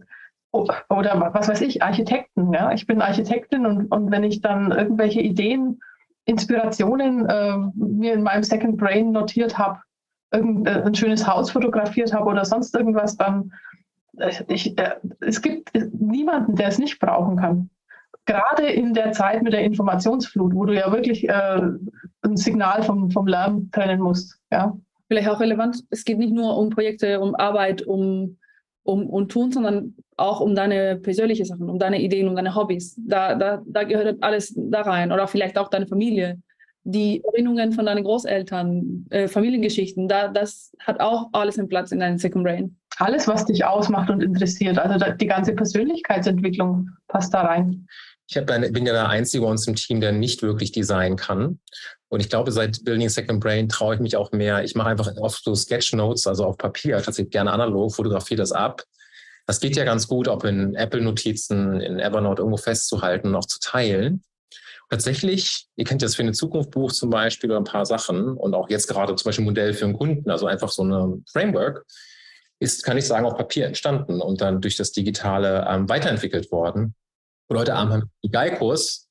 oder 0.52 1.32
was 1.34 1.48
weiß 1.48 1.62
ich, 1.62 1.84
Architekten. 1.84 2.54
Ja? 2.54 2.72
Ich 2.72 2.88
bin 2.88 3.02
Architektin 3.02 3.66
und, 3.66 3.88
und 3.88 4.12
wenn 4.12 4.24
ich 4.24 4.42
dann 4.42 4.72
irgendwelche 4.72 5.22
Ideen, 5.22 5.80
Inspirationen 6.26 7.26
äh, 7.28 7.58
mir 7.76 8.14
in 8.14 8.24
meinem 8.24 8.44
Second 8.44 8.78
Brain 8.78 9.12
notiert 9.12 9.58
habe, 9.58 9.80
äh, 10.32 10.94
schönes 10.94 11.28
Haus 11.28 11.52
fotografiert 11.52 12.14
habe 12.14 12.30
oder 12.30 12.46
sonst 12.46 12.76
irgendwas, 12.76 13.18
dann 13.18 13.52
äh, 14.18 14.32
ich, 14.48 14.78
äh, 14.78 14.96
es 15.22 15.42
gibt 15.42 15.72
niemanden, 15.92 16.56
der 16.56 16.68
es 16.68 16.78
nicht 16.78 17.00
brauchen 17.00 17.38
kann. 17.38 17.70
Gerade 18.26 18.68
in 18.68 18.94
der 18.94 19.12
Zeit 19.12 19.42
mit 19.42 19.54
der 19.54 19.64
Informationsflut, 19.64 20.54
wo 20.54 20.66
du 20.66 20.76
ja 20.76 20.92
wirklich 20.92 21.28
äh, 21.28 21.62
ein 22.22 22.38
Signal 22.38 22.84
vom, 22.84 23.10
vom 23.10 23.26
Lärm 23.26 23.72
trennen 23.72 24.02
musst. 24.02 24.40
Ja? 24.52 24.78
Vielleicht 25.08 25.30
auch 25.30 25.40
relevant, 25.40 25.84
es 25.90 26.06
geht 26.06 26.20
nicht 26.20 26.34
nur 26.34 26.58
um 26.58 26.70
Projekte, 26.70 27.20
um 27.20 27.34
Arbeit, 27.36 27.82
um 27.82 28.38
um, 28.84 29.08
und 29.08 29.32
tun, 29.32 29.52
sondern 29.52 29.96
auch 30.18 30.40
um 30.40 30.56
deine 30.56 30.98
persönlichen 30.98 31.46
Sachen, 31.46 31.70
um 31.70 31.80
deine 31.80 32.02
Ideen, 32.02 32.28
um 32.28 32.36
deine 32.36 32.56
Hobbys. 32.56 32.96
Da, 32.98 33.36
da, 33.36 33.62
da 33.66 33.84
gehört 33.84 34.22
alles 34.22 34.54
da 34.56 34.82
rein. 34.82 35.12
Oder 35.12 35.28
vielleicht 35.28 35.58
auch 35.58 35.70
deine 35.70 35.88
Familie, 35.88 36.42
die 36.84 37.24
Erinnerungen 37.24 37.72
von 37.72 37.86
deinen 37.86 38.04
Großeltern, 38.04 39.06
äh, 39.10 39.28
Familiengeschichten. 39.28 40.08
Da, 40.08 40.28
das 40.28 40.76
hat 40.80 41.00
auch 41.00 41.30
alles 41.34 41.60
einen 41.60 41.70
Platz 41.70 41.92
in 41.92 42.00
deinem 42.00 42.18
Second 42.18 42.44
Brain. 42.44 42.76
Alles, 42.98 43.28
was 43.28 43.46
dich 43.46 43.64
ausmacht 43.64 44.10
und 44.10 44.22
interessiert. 44.22 44.78
Also 44.78 45.06
die 45.14 45.28
ganze 45.28 45.54
Persönlichkeitsentwicklung 45.54 46.90
passt 47.08 47.34
da 47.34 47.42
rein. 47.42 47.88
Ich 48.30 48.38
eine, 48.38 48.72
bin 48.72 48.86
ja 48.86 48.94
der 48.94 49.10
Einzige 49.10 49.44
bei 49.44 49.50
uns 49.50 49.66
im 49.66 49.76
Team, 49.76 50.02
der 50.02 50.12
nicht 50.12 50.44
wirklich 50.44 50.72
designen 50.72 51.18
kann. 51.18 51.60
Und 52.10 52.20
ich 52.20 52.30
glaube, 52.30 52.52
seit 52.52 52.84
Building 52.86 53.10
Second 53.10 53.40
Brain 53.40 53.68
traue 53.68 53.96
ich 53.96 54.02
mich 54.02 54.16
auch 54.16 54.32
mehr. 54.32 54.64
Ich 54.64 54.76
mache 54.76 54.90
einfach 54.90 55.12
oft 55.18 55.44
so 55.44 55.56
Sketchnotes, 55.56 56.28
also 56.28 56.46
auf 56.46 56.58
Papier, 56.58 57.02
tatsächlich 57.02 57.32
gerne 57.32 57.52
analog, 57.52 57.94
fotografiere 57.94 58.38
das 58.38 58.52
ab. 58.52 58.84
Das 59.48 59.60
geht 59.60 59.76
ja 59.76 59.84
ganz 59.84 60.08
gut, 60.08 60.28
auch 60.28 60.44
in 60.44 60.76
Apple-Notizen, 60.76 61.82
in 61.82 62.00
Evernote 62.00 62.44
irgendwo 62.44 62.58
festzuhalten 62.58 63.30
und 63.30 63.36
auch 63.36 63.46
zu 63.46 63.60
teilen. 63.60 64.24
Tatsächlich, 64.92 65.66
ihr 65.76 65.86
kennt 65.86 66.04
das 66.04 66.16
für 66.16 66.22
eine 66.22 66.34
Zukunft 66.34 66.70
Buch 66.70 66.92
zum 66.92 67.10
Beispiel 67.10 67.50
oder 67.50 67.60
ein 67.60 67.64
paar 67.64 67.88
Sachen 67.88 68.38
und 68.38 68.54
auch 68.54 68.70
jetzt 68.70 68.88
gerade 68.88 69.16
zum 69.16 69.28
Beispiel 69.28 69.44
ein 69.44 69.48
Modell 69.48 69.74
für 69.74 69.86
einen 69.86 69.98
Kunden, 69.98 70.30
also 70.30 70.46
einfach 70.46 70.70
so 70.70 70.84
eine 70.84 71.20
Framework, 71.32 71.84
ist, 72.60 72.84
kann 72.84 72.98
ich 72.98 73.08
sagen, 73.08 73.26
auf 73.26 73.38
Papier 73.38 73.66
entstanden 73.66 74.22
und 74.22 74.42
dann 74.42 74.62
durch 74.62 74.78
das 74.78 74.92
Digitale 74.92 75.66
ähm, 75.68 75.90
weiterentwickelt 75.90 76.52
worden. 76.52 76.94
Und 77.50 77.58
heute 77.58 77.74
Abend 77.74 77.94
haben 77.94 78.02
wir 78.02 78.10
die 78.24 78.32
Geikurs 78.32 79.10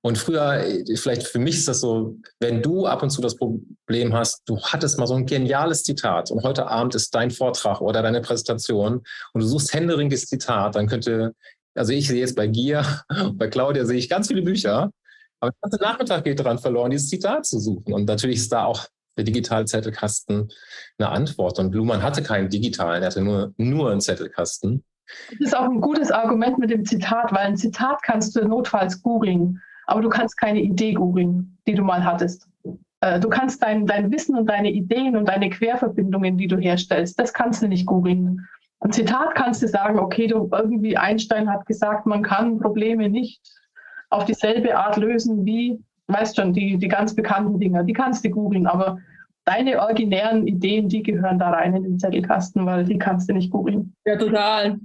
und 0.00 0.18
früher, 0.18 0.64
vielleicht 0.96 1.26
für 1.26 1.38
mich 1.38 1.56
ist 1.56 1.68
das 1.68 1.80
so, 1.80 2.16
wenn 2.40 2.60
du 2.62 2.86
ab 2.86 3.02
und 3.02 3.10
zu 3.10 3.20
das 3.20 3.36
Problem 3.36 4.14
hast, 4.14 4.42
du 4.46 4.60
hattest 4.60 4.98
mal 4.98 5.06
so 5.06 5.14
ein 5.14 5.26
geniales 5.26 5.84
Zitat 5.84 6.30
und 6.30 6.42
heute 6.42 6.66
Abend 6.66 6.94
ist 6.94 7.14
dein 7.14 7.30
Vortrag 7.30 7.80
oder 7.80 8.02
deine 8.02 8.20
Präsentation 8.20 9.02
und 9.32 9.40
du 9.40 9.46
suchst 9.46 9.72
händeringend 9.72 10.12
das 10.12 10.26
Zitat, 10.26 10.74
dann 10.74 10.88
könnte, 10.88 11.34
also 11.74 11.92
ich 11.92 12.08
sehe 12.08 12.20
jetzt 12.20 12.36
bei 12.36 12.46
Gier, 12.48 12.84
bei 13.34 13.48
Claudia 13.48 13.84
sehe 13.84 13.98
ich 13.98 14.08
ganz 14.08 14.28
viele 14.28 14.42
Bücher, 14.42 14.90
Aber 15.40 15.52
der 15.52 15.70
ganze 15.70 15.82
Nachmittag 15.82 16.24
geht 16.24 16.40
daran 16.40 16.58
verloren, 16.58 16.90
dieses 16.90 17.08
Zitat 17.08 17.46
zu 17.46 17.60
suchen. 17.60 17.92
Und 17.92 18.06
natürlich 18.06 18.38
ist 18.38 18.52
da 18.52 18.64
auch 18.64 18.86
der 19.16 19.24
digitale 19.24 19.64
Zettelkasten 19.66 20.48
eine 20.98 21.08
Antwort. 21.10 21.58
Und 21.58 21.74
Luhmann 21.74 22.02
hatte 22.02 22.22
keinen 22.22 22.48
digitalen, 22.48 23.02
er 23.02 23.10
hatte 23.10 23.20
nur, 23.20 23.52
nur 23.56 23.90
einen 23.90 24.00
Zettelkasten. 24.00 24.84
Das 25.30 25.40
ist 25.40 25.56
auch 25.56 25.64
ein 25.64 25.80
gutes 25.80 26.10
Argument 26.10 26.58
mit 26.58 26.70
dem 26.70 26.84
Zitat, 26.84 27.32
weil 27.32 27.46
ein 27.46 27.56
Zitat 27.56 28.02
kannst 28.02 28.36
du 28.36 28.46
notfalls 28.46 29.02
googeln, 29.02 29.60
aber 29.86 30.02
du 30.02 30.08
kannst 30.08 30.38
keine 30.38 30.60
Idee 30.60 30.94
googeln, 30.94 31.58
die 31.66 31.74
du 31.74 31.82
mal 31.82 32.04
hattest. 32.04 32.48
Äh, 33.00 33.20
du 33.20 33.28
kannst 33.28 33.62
dein, 33.62 33.86
dein 33.86 34.10
Wissen 34.10 34.36
und 34.36 34.46
deine 34.46 34.70
Ideen 34.70 35.16
und 35.16 35.28
deine 35.28 35.50
Querverbindungen, 35.50 36.36
die 36.36 36.48
du 36.48 36.56
herstellst, 36.56 37.18
das 37.18 37.32
kannst 37.32 37.62
du 37.62 37.68
nicht 37.68 37.86
googeln. 37.86 38.46
Ein 38.80 38.92
Zitat 38.92 39.34
kannst 39.34 39.62
du 39.62 39.68
sagen, 39.68 39.98
okay, 39.98 40.26
du 40.26 40.48
irgendwie 40.52 40.96
Einstein 40.96 41.50
hat 41.50 41.66
gesagt, 41.66 42.06
man 42.06 42.22
kann 42.22 42.58
Probleme 42.58 43.08
nicht 43.08 43.40
auf 44.10 44.24
dieselbe 44.24 44.76
Art 44.76 44.96
lösen 44.96 45.44
wie, 45.44 45.82
weißt 46.06 46.36
schon, 46.36 46.52
die, 46.52 46.78
die 46.78 46.88
ganz 46.88 47.14
bekannten 47.14 47.58
Dinger, 47.58 47.82
die 47.84 47.92
kannst 47.92 48.24
du 48.24 48.30
googeln, 48.30 48.66
aber 48.66 48.98
deine 49.44 49.80
originären 49.80 50.46
Ideen, 50.46 50.88
die 50.88 51.02
gehören 51.02 51.38
da 51.38 51.50
rein 51.50 51.74
in 51.74 51.82
den 51.82 51.98
Zettelkasten, 51.98 52.66
weil 52.66 52.84
die 52.84 52.98
kannst 52.98 53.28
du 53.28 53.32
nicht 53.32 53.50
googeln. 53.50 53.94
Ja, 54.04 54.16
total. 54.16 54.78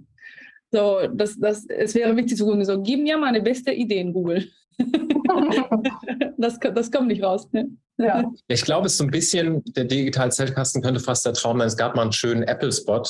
So, 0.73 1.07
das, 1.13 1.37
das, 1.39 1.67
es 1.67 1.93
wäre 1.93 2.15
wichtig 2.17 2.35
zu 2.35 2.45
googeln, 2.45 2.65
so, 2.65 2.81
gib 2.81 3.03
mir 3.03 3.15
meine 3.15 3.43
beste 3.43 3.71
Ideen, 3.71 4.11
Google. 4.11 4.49
das, 6.39 6.57
das 6.59 6.89
kommt 6.89 7.09
nicht 7.09 7.21
raus. 7.21 7.47
Ne? 7.51 7.69
Ja. 7.99 8.23
Ich 8.47 8.63
glaube, 8.63 8.87
es 8.87 8.93
ist 8.93 8.97
so 8.97 9.03
ein 9.03 9.11
bisschen, 9.11 9.63
der 9.75 9.83
digitale 9.83 10.31
Zettelkasten 10.31 10.81
könnte 10.81 10.99
fast 10.99 11.27
der 11.27 11.33
Traum 11.33 11.59
sein. 11.59 11.67
Es 11.67 11.77
gab 11.77 11.95
mal 11.95 12.01
einen 12.01 12.11
schönen 12.11 12.41
Apple-Spot, 12.41 13.03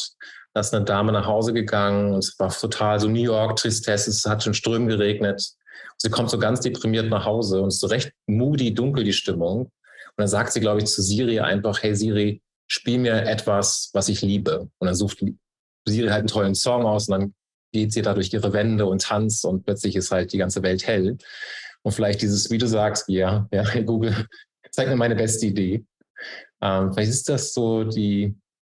da 0.54 0.60
ist 0.60 0.74
eine 0.74 0.84
Dame 0.84 1.14
nach 1.14 1.26
Hause 1.26 1.54
gegangen 1.54 2.12
und 2.12 2.20
es 2.20 2.38
war 2.38 2.50
total 2.50 3.00
so 3.00 3.08
New 3.08 3.22
York, 3.22 3.56
Tristesse, 3.56 4.10
es 4.10 4.26
hat 4.26 4.44
schon 4.44 4.54
Strömen 4.54 4.90
geregnet. 4.90 5.42
Sie 6.00 6.10
kommt 6.10 6.32
so 6.32 6.38
ganz 6.38 6.60
deprimiert 6.60 7.10
nach 7.10 7.24
Hause 7.24 7.62
und 7.62 7.70
es 7.70 7.76
ist 7.76 7.80
so 7.80 7.88
recht 7.88 8.12
moody, 8.28 8.74
dunkel 8.74 9.06
die 9.06 9.14
Stimmung. 9.14 9.62
Und 9.62 9.72
dann 10.18 10.28
sagt 10.28 10.52
sie, 10.52 10.60
glaube 10.60 10.82
ich, 10.82 10.88
zu 10.88 11.02
Siri 11.02 11.40
einfach, 11.40 11.82
hey 11.82 11.96
Siri, 11.96 12.42
spiel 12.68 12.98
mir 12.98 13.24
etwas, 13.24 13.90
was 13.94 14.10
ich 14.10 14.22
liebe. 14.22 14.70
Und 14.80 14.86
dann 14.86 14.96
sucht 14.96 15.24
Siri 15.88 16.10
halt 16.10 16.20
einen 16.20 16.28
tollen 16.28 16.56
Song 16.56 16.86
aus 16.86 17.08
und 17.08 17.14
dann 17.14 17.34
geht 17.74 17.92
sie 17.92 18.02
da 18.02 18.14
durch 18.14 18.32
ihre 18.32 18.54
Wände 18.54 18.86
und 18.86 19.02
tanzt 19.02 19.44
und 19.44 19.66
plötzlich 19.66 19.96
ist 19.98 20.12
halt 20.12 20.32
die 20.32 20.38
ganze 20.38 20.64
Welt 20.64 20.88
hell. 20.88 21.18
Und 21.82 21.92
vielleicht 21.92 22.22
dieses, 22.22 22.50
wie 22.50 22.58
du 22.58 22.68
sagst, 22.68 23.10
ja, 23.10 23.48
ja, 23.52 23.64
Google, 23.82 24.28
zeig 24.72 24.88
mir 24.88 24.96
meine 24.96 25.16
beste 25.16 25.48
Idee. 25.48 25.84
Ähm, 26.62 26.94
vielleicht 26.94 27.12
ist 27.12 27.28
das 27.28 27.54
so 27.54 27.84
die, 27.84 28.34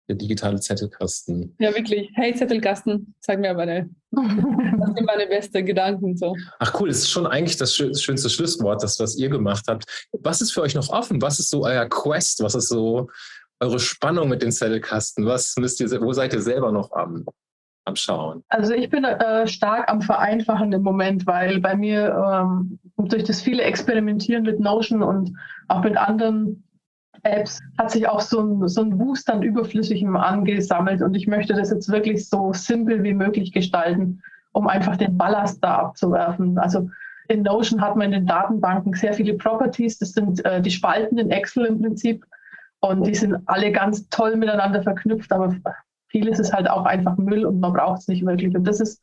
der 0.08 0.16
digitale 0.16 0.60
Zettelkasten. 0.60 1.54
Ja, 1.58 1.74
wirklich. 1.74 2.10
Hey, 2.14 2.34
Zettelkasten, 2.34 3.14
zeig 3.20 3.38
mir 3.40 3.54
meine, 3.54 3.88
das 4.10 4.94
sind 4.94 5.06
meine 5.06 5.26
besten 5.26 5.64
Gedanken. 5.64 6.16
So. 6.16 6.34
Ach 6.58 6.78
cool, 6.78 6.88
das 6.88 6.98
ist 6.98 7.10
schon 7.10 7.26
eigentlich 7.26 7.56
das 7.56 7.74
schönste 7.74 8.28
Schlusswort, 8.28 8.82
das, 8.82 8.98
was 9.00 9.16
ihr 9.16 9.28
gemacht 9.28 9.64
habt. 9.68 9.84
Was 10.12 10.40
ist 10.40 10.52
für 10.52 10.62
euch 10.62 10.74
noch 10.74 10.88
offen? 10.88 11.22
Was 11.22 11.38
ist 11.38 11.50
so 11.50 11.64
euer 11.64 11.86
Quest? 11.86 12.42
Was 12.42 12.54
ist 12.54 12.68
so 12.68 13.08
eure 13.60 13.78
Spannung 13.78 14.28
mit 14.28 14.42
den 14.42 14.52
Zettelkasten? 14.52 15.24
Was 15.24 15.54
müsst 15.56 15.80
ihr, 15.80 15.88
wo 16.00 16.12
seid 16.12 16.32
ihr 16.32 16.42
selber 16.42 16.72
noch 16.72 16.92
am, 16.92 17.24
am 17.88 17.96
Schauen? 17.96 18.44
Also 18.48 18.74
ich 18.74 18.88
bin 18.90 19.04
äh, 19.04 19.46
stark 19.46 19.90
am 19.90 20.00
Vereinfachen 20.00 20.72
im 20.72 20.82
Moment, 20.82 21.26
weil 21.26 21.60
bei 21.60 21.74
mir 21.74 22.44
ähm, 22.44 22.78
durch 22.96 23.24
das 23.24 23.40
viele 23.40 23.62
Experimentieren 23.62 24.44
mit 24.44 24.60
Notion 24.60 25.02
und 25.02 25.32
auch 25.68 25.82
mit 25.82 25.96
anderen 25.96 26.64
Apps 27.22 27.60
hat 27.76 27.90
sich 27.90 28.08
auch 28.08 28.20
so 28.20 28.40
ein, 28.40 28.68
so 28.68 28.82
ein 28.82 28.98
Wust 28.98 29.28
an 29.30 29.42
Überflüssigem 29.42 30.16
angesammelt 30.16 31.02
und 31.02 31.14
ich 31.14 31.26
möchte 31.26 31.54
das 31.54 31.70
jetzt 31.70 31.90
wirklich 31.90 32.28
so 32.28 32.52
simpel 32.52 33.02
wie 33.02 33.14
möglich 33.14 33.52
gestalten, 33.52 34.22
um 34.52 34.68
einfach 34.68 34.96
den 34.96 35.16
Ballast 35.16 35.62
da 35.62 35.78
abzuwerfen. 35.78 36.58
Also 36.58 36.88
in 37.28 37.42
Notion 37.42 37.80
hat 37.80 37.96
man 37.96 38.06
in 38.06 38.12
den 38.12 38.26
Datenbanken 38.26 38.94
sehr 38.94 39.12
viele 39.12 39.34
Properties, 39.34 39.98
das 39.98 40.12
sind 40.12 40.44
äh, 40.44 40.62
die 40.62 40.70
Spalten 40.70 41.18
in 41.18 41.30
Excel 41.30 41.66
im 41.66 41.80
Prinzip 41.80 42.24
und 42.80 43.06
die 43.06 43.14
sind 43.14 43.36
alle 43.46 43.72
ganz 43.72 44.08
toll 44.08 44.36
miteinander 44.36 44.82
verknüpft, 44.82 45.32
aber 45.32 45.54
vieles 46.08 46.38
ist 46.38 46.52
halt 46.52 46.68
auch 46.68 46.84
einfach 46.84 47.16
Müll 47.16 47.44
und 47.44 47.60
man 47.60 47.72
braucht 47.72 48.00
es 48.00 48.08
nicht 48.08 48.24
wirklich. 48.24 48.54
Und 48.56 48.64
das 48.64 48.80
ist 48.80 49.02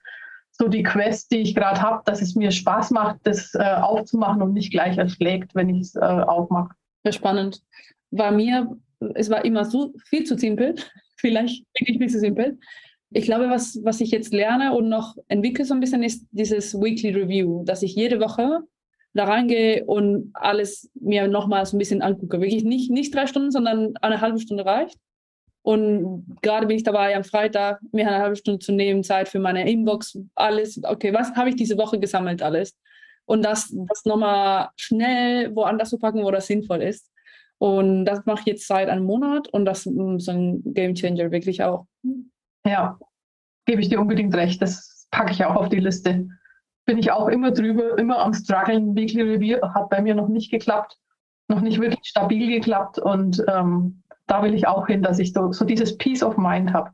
so 0.51 0.67
die 0.67 0.83
Quest, 0.83 1.31
die 1.31 1.39
ich 1.39 1.55
gerade 1.55 1.81
habe, 1.81 2.01
dass 2.05 2.21
es 2.21 2.35
mir 2.35 2.51
Spaß 2.51 2.91
macht, 2.91 3.19
das 3.23 3.53
äh, 3.55 3.63
aufzumachen 3.63 4.41
und 4.41 4.53
nicht 4.53 4.71
gleich 4.71 4.97
erschlägt, 4.97 5.53
wenn 5.53 5.69
ich 5.69 5.81
es 5.81 5.95
äh, 5.95 5.99
aufmache. 5.99 6.73
Sehr 7.03 7.13
spannend 7.13 7.61
war 8.11 8.31
mir, 8.31 8.75
es 9.15 9.29
war 9.29 9.43
immer 9.43 9.65
so 9.65 9.93
viel 10.05 10.23
zu 10.23 10.37
simpel, 10.37 10.75
vielleicht 11.17 11.65
wirklich 11.77 11.97
viel 11.97 12.09
zu 12.09 12.19
simpel. 12.19 12.57
Ich 13.11 13.25
glaube, 13.25 13.49
was, 13.49 13.79
was 13.83 14.01
ich 14.01 14.11
jetzt 14.11 14.33
lerne 14.33 14.73
und 14.73 14.89
noch 14.89 15.15
entwickle 15.27 15.65
so 15.65 15.73
ein 15.73 15.79
bisschen, 15.79 16.03
ist 16.03 16.25
dieses 16.31 16.73
Weekly 16.73 17.11
Review, 17.11 17.63
dass 17.63 17.83
ich 17.83 17.95
jede 17.95 18.19
Woche 18.19 18.61
da 19.13 19.23
reingehe 19.23 19.85
und 19.85 20.31
alles 20.33 20.89
mir 20.95 21.27
nochmal 21.27 21.65
so 21.65 21.77
ein 21.77 21.79
bisschen 21.79 22.01
angucke. 22.01 22.41
Wirklich 22.41 22.65
nicht, 22.65 22.91
nicht 22.91 23.15
drei 23.15 23.27
Stunden, 23.27 23.51
sondern 23.51 23.93
eine 24.01 24.19
halbe 24.19 24.39
Stunde 24.39 24.65
reicht. 24.65 24.99
Und 25.65 26.37
gerade 26.43 26.67
bin 26.67 26.77
ich 26.77 26.83
dabei, 26.83 27.15
am 27.15 27.23
Freitag 27.23 27.81
mir 27.91 28.07
eine 28.07 28.19
halbe 28.19 28.35
Stunde 28.35 28.59
zu 28.59 28.71
nehmen, 28.71 29.03
Zeit 29.03 29.27
für 29.27 29.39
meine 29.39 29.67
Inbox, 29.67 30.15
alles. 30.35 30.79
Okay, 30.83 31.11
was 31.11 31.33
habe 31.33 31.49
ich 31.49 31.55
diese 31.55 31.75
Woche 31.75 31.99
gesammelt, 31.99 32.43
alles? 32.43 32.77
Und 33.25 33.43
das, 33.43 33.73
das 33.89 34.05
nochmal 34.05 34.69
schnell 34.75 35.55
woanders 35.55 35.89
zu 35.89 35.97
packen, 35.97 36.23
wo 36.23 36.29
das 36.29 36.45
sinnvoll 36.45 36.83
ist. 36.83 37.11
Und 37.57 38.05
das 38.05 38.23
mache 38.27 38.41
ich 38.41 38.45
jetzt 38.45 38.67
seit 38.67 38.89
einem 38.89 39.05
Monat 39.05 39.47
und 39.47 39.65
das 39.65 39.87
ist 39.87 40.29
ein 40.29 40.61
Game 40.75 40.93
Changer 40.93 41.31
wirklich 41.31 41.63
auch. 41.63 41.87
Ja, 42.63 42.99
gebe 43.65 43.81
ich 43.81 43.89
dir 43.89 43.99
unbedingt 43.99 44.35
recht. 44.35 44.61
Das 44.61 45.07
packe 45.09 45.31
ich 45.31 45.43
auch 45.43 45.55
auf 45.55 45.69
die 45.69 45.79
Liste. 45.79 46.27
Bin 46.85 46.99
ich 46.99 47.11
auch 47.11 47.27
immer 47.27 47.49
drüber, 47.49 47.97
immer 47.97 48.19
am 48.19 48.35
struggeln. 48.35 48.95
Weekly 48.95 49.23
Review 49.23 49.57
hat 49.73 49.89
bei 49.89 49.99
mir 49.99 50.13
noch 50.13 50.27
nicht 50.27 50.51
geklappt, 50.51 50.99
noch 51.47 51.61
nicht 51.61 51.81
wirklich 51.81 52.05
stabil 52.05 52.51
geklappt. 52.51 52.99
Und 52.99 53.43
ähm, 53.47 54.03
da 54.27 54.43
will 54.43 54.53
ich 54.53 54.67
auch 54.67 54.87
hin, 54.87 55.01
dass 55.01 55.19
ich 55.19 55.33
so, 55.33 55.51
so 55.51 55.65
dieses 55.65 55.97
Peace 55.97 56.23
of 56.23 56.37
Mind 56.37 56.73
habe. 56.73 56.91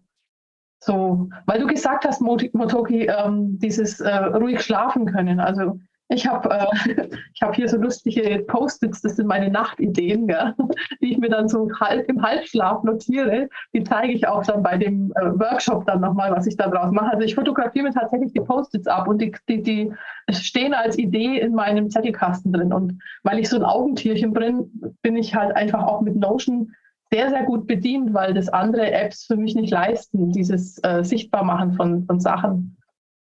So, 0.83 1.29
weil 1.45 1.59
du 1.59 1.67
gesagt 1.67 2.05
hast, 2.05 2.21
Motoki, 2.21 3.05
ähm, 3.05 3.59
dieses 3.59 3.99
äh, 3.99 4.15
ruhig 4.15 4.61
schlafen 4.61 5.05
können. 5.05 5.39
Also 5.39 5.79
ich 6.13 6.27
habe 6.27 6.49
äh, 6.49 7.07
hab 7.41 7.55
hier 7.55 7.69
so 7.69 7.77
lustige 7.77 8.43
Post-its, 8.47 9.01
das 9.01 9.15
sind 9.15 9.27
meine 9.27 9.49
Nachtideen, 9.49 10.27
gell, 10.27 10.53
die 11.01 11.11
ich 11.11 11.17
mir 11.19 11.29
dann 11.29 11.47
so 11.47 11.69
halb, 11.79 12.09
im 12.09 12.21
Halbschlaf 12.21 12.83
notiere. 12.83 13.47
Die 13.73 13.83
zeige 13.83 14.11
ich 14.13 14.27
auch 14.27 14.43
dann 14.43 14.63
bei 14.63 14.77
dem 14.77 15.13
äh, 15.15 15.39
Workshop 15.39 15.85
dann 15.85 16.01
nochmal, 16.01 16.31
was 16.31 16.47
ich 16.47 16.57
da 16.57 16.67
draus 16.67 16.91
mache. 16.91 17.11
Also 17.11 17.25
ich 17.25 17.35
fotografiere 17.35 17.85
mir 17.85 17.93
tatsächlich 17.93 18.33
die 18.33 18.41
Post-its 18.41 18.87
ab 18.87 19.07
und 19.07 19.21
die, 19.21 19.33
die, 19.47 19.61
die 19.61 19.93
stehen 20.31 20.73
als 20.73 20.97
Idee 20.97 21.39
in 21.39 21.53
meinem 21.53 21.89
Zettelkasten 21.89 22.51
drin. 22.51 22.73
Und 22.73 22.99
weil 23.23 23.39
ich 23.39 23.49
so 23.49 23.57
ein 23.57 23.63
Augentierchen 23.63 24.33
bin, 24.33 24.95
bin 25.01 25.15
ich 25.15 25.33
halt 25.33 25.55
einfach 25.55 25.83
auch 25.83 26.01
mit 26.01 26.15
Notion 26.15 26.73
sehr, 27.13 27.29
sehr 27.29 27.43
gut 27.43 27.67
bedient, 27.67 28.13
weil 28.13 28.33
das 28.33 28.47
andere 28.49 28.91
Apps 28.91 29.25
für 29.25 29.35
mich 29.35 29.55
nicht 29.55 29.71
leisten, 29.71 30.31
dieses 30.31 30.79
äh, 30.83 31.03
Sichtbarmachen 31.03 31.73
von, 31.73 32.05
von 32.05 32.19
Sachen. 32.19 32.77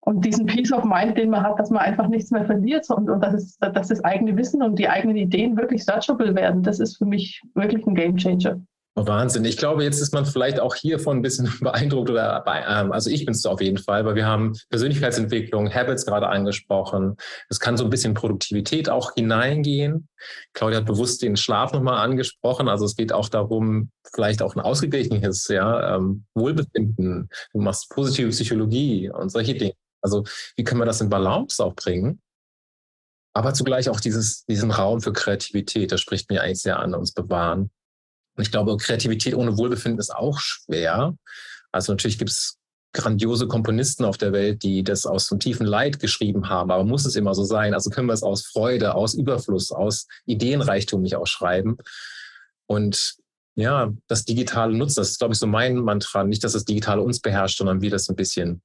Und 0.04 0.26
diesen 0.26 0.48
Peace 0.48 0.74
of 0.74 0.84
Mind, 0.84 1.18
den 1.18 1.30
man 1.30 1.44
hat, 1.44 1.60
dass 1.60 1.70
man 1.70 1.84
einfach 1.84 2.08
nichts 2.08 2.32
mehr 2.32 2.46
verliert 2.46 2.90
und, 2.90 3.10
und 3.10 3.22
dass, 3.22 3.34
es, 3.34 3.58
dass 3.60 3.88
das 3.88 4.04
eigene 4.04 4.36
Wissen 4.36 4.64
und 4.64 4.80
die 4.80 4.90
eigenen 4.90 5.16
Ideen 5.16 5.56
wirklich 5.56 5.86
searchable 5.86 6.36
werden, 6.36 6.64
das 6.64 6.80
ist 6.80 6.98
für 6.98 7.06
mich 7.06 7.42
wirklich 7.54 7.86
ein 7.86 7.96
Game 7.96 8.18
Changer. 8.18 8.60
Wahnsinn. 8.96 9.46
Ich 9.46 9.58
glaube, 9.58 9.84
jetzt 9.84 10.02
ist 10.02 10.14
man 10.14 10.26
vielleicht 10.26 10.60
auch 10.60 10.76
hiervon 10.76 11.18
ein 11.18 11.22
bisschen 11.22 11.50
beeindruckt 11.62 12.10
oder 12.10 12.42
bei, 12.42 12.64
ähm, 12.68 12.92
also 12.92 13.10
ich 13.10 13.26
bin 13.26 13.34
es 13.34 13.46
auf 13.46 13.62
jeden 13.62 13.78
Fall, 13.78 14.06
weil 14.06 14.16
wir 14.16 14.26
haben 14.26 14.54
Persönlichkeitsentwicklung, 14.70 15.74
Habits 15.74 16.06
gerade 16.06 16.28
angesprochen. 16.28 17.16
Es 17.50 17.60
kann 17.60 17.78
so 17.78 17.86
ein 17.86 17.90
bisschen 17.90 18.14
Produktivität 18.14 18.90
auch 18.90 19.14
hineingehen. 19.14 20.10
Claudia 20.54 20.80
hat 20.80 20.86
bewusst 20.86 21.22
den 21.22 21.38
Schlaf 21.38 21.72
nochmal 21.72 22.04
angesprochen. 22.04 22.68
Also 22.68 22.86
es 22.86 22.96
geht 22.96 23.14
auch 23.14 23.30
darum, 23.30 23.92
vielleicht 24.14 24.42
auch 24.42 24.56
ein 24.56 24.62
ausgeglichenes 24.62 25.48
ja, 25.48 25.96
ähm, 25.96 26.26
Wohlbefinden. 26.36 27.30
Du 27.54 27.62
machst 27.62 27.90
positive 27.90 28.30
Psychologie 28.30 29.10
und 29.10 29.30
solche 29.30 29.56
Dinge. 29.56 29.74
Also 30.02 30.24
wie 30.58 30.64
können 30.64 30.82
wir 30.82 30.86
das 30.86 31.02
in 31.02 31.10
Balance 31.10 31.64
auch 31.64 31.76
bringen? 31.76 32.22
Aber 33.34 33.54
zugleich 33.54 33.90
auch 33.90 34.02
dieses, 34.02 34.46
diesen 34.46 34.72
Raum 34.72 35.00
für 35.00 35.14
Kreativität, 35.14 35.92
das 35.92 36.02
spricht 36.02 36.30
mir 36.30 36.42
eigentlich 36.42 36.62
sehr 36.62 36.80
an, 36.80 36.94
uns 36.94 37.14
bewahren. 37.14 37.72
Und 38.42 38.48
ich 38.48 38.52
glaube, 38.52 38.76
Kreativität 38.78 39.36
ohne 39.36 39.56
Wohlbefinden 39.56 40.00
ist 40.00 40.10
auch 40.10 40.40
schwer. 40.40 41.16
Also 41.72 41.94
natürlich 41.94 42.18
gibt 42.18 42.32
es 42.32 42.58
grandiose 42.92 43.48
Komponisten 43.48 44.04
auf 44.04 44.18
der 44.18 44.34
Welt, 44.34 44.64
die 44.64 44.84
das 44.84 45.06
aus 45.06 45.32
einem 45.32 45.40
tiefen 45.40 45.68
Leid 45.68 46.00
geschrieben 46.00 46.50
haben, 46.50 46.72
aber 46.72 46.84
muss 46.84 47.06
es 47.06 47.16
immer 47.16 47.36
so 47.36 47.44
sein? 47.44 47.76
Also 47.76 47.92
können 47.92 48.08
wir 48.08 48.14
es 48.14 48.24
aus 48.24 48.44
Freude, 48.44 48.96
aus 48.96 49.14
Überfluss, 49.14 49.72
aus 49.72 50.08
Ideenreichtum 50.26 51.04
nicht 51.04 51.16
ausschreiben? 51.16 51.78
Und 52.66 53.14
ja, 53.54 53.92
das 54.08 54.26
Digitale 54.26 54.76
nutzen, 54.76 55.02
das 55.02 55.12
ist, 55.12 55.20
glaube 55.20 55.36
ich, 55.36 55.40
so 55.40 55.46
mein 55.46 55.76
Mantra. 55.76 56.24
Nicht, 56.24 56.44
dass 56.44 56.54
das 56.54 56.66
Digitale 56.66 57.04
uns 57.04 57.20
beherrscht, 57.20 57.60
sondern 57.60 57.82
wir 57.82 57.92
das 57.92 58.10
ein 58.10 58.16
bisschen 58.16 58.64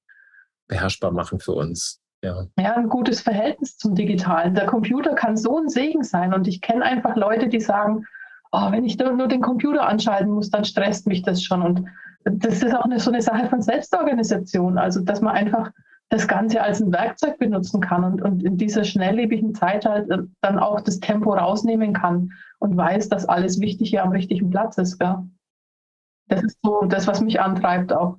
beherrschbar 0.68 1.12
machen 1.12 1.38
für 1.38 1.52
uns. 1.52 2.00
Ja. 2.22 2.46
ja, 2.58 2.76
ein 2.76 2.88
gutes 2.88 3.20
Verhältnis 3.20 3.76
zum 3.76 3.94
Digitalen. 3.94 4.54
Der 4.54 4.64
Computer 4.64 5.14
kann 5.14 5.36
so 5.36 5.58
ein 5.58 5.68
Segen 5.68 6.02
sein. 6.02 6.32
Und 6.32 6.48
ich 6.48 6.62
kenne 6.62 6.82
einfach 6.82 7.14
Leute, 7.14 7.48
die 7.48 7.60
sagen, 7.60 8.06
oh, 8.56 8.72
wenn 8.72 8.84
ich 8.84 8.98
nur 8.98 9.28
den 9.28 9.42
Computer 9.42 9.86
anschalten 9.86 10.32
muss, 10.32 10.50
dann 10.50 10.64
stresst 10.64 11.06
mich 11.06 11.22
das 11.22 11.42
schon. 11.42 11.62
Und 11.62 11.88
das 12.24 12.62
ist 12.62 12.74
auch 12.74 12.84
eine, 12.84 12.98
so 12.98 13.10
eine 13.10 13.22
Sache 13.22 13.48
von 13.48 13.60
Selbstorganisation. 13.60 14.78
Also, 14.78 15.00
dass 15.00 15.20
man 15.20 15.34
einfach 15.34 15.70
das 16.08 16.28
Ganze 16.28 16.62
als 16.62 16.80
ein 16.80 16.92
Werkzeug 16.92 17.38
benutzen 17.38 17.80
kann 17.80 18.04
und, 18.04 18.22
und 18.22 18.42
in 18.44 18.56
dieser 18.56 18.84
schnelllebigen 18.84 19.54
Zeit 19.54 19.84
halt 19.84 20.08
äh, 20.10 20.18
dann 20.40 20.58
auch 20.58 20.80
das 20.80 21.00
Tempo 21.00 21.34
rausnehmen 21.34 21.92
kann 21.92 22.32
und 22.60 22.76
weiß, 22.76 23.08
dass 23.08 23.26
alles 23.26 23.60
Wichtige 23.60 24.02
am 24.02 24.12
richtigen 24.12 24.50
Platz 24.50 24.78
ist. 24.78 24.98
Gell? 24.98 25.16
Das 26.28 26.42
ist 26.44 26.58
so 26.62 26.82
das, 26.88 27.06
was 27.06 27.20
mich 27.20 27.40
antreibt, 27.40 27.92
auch 27.92 28.18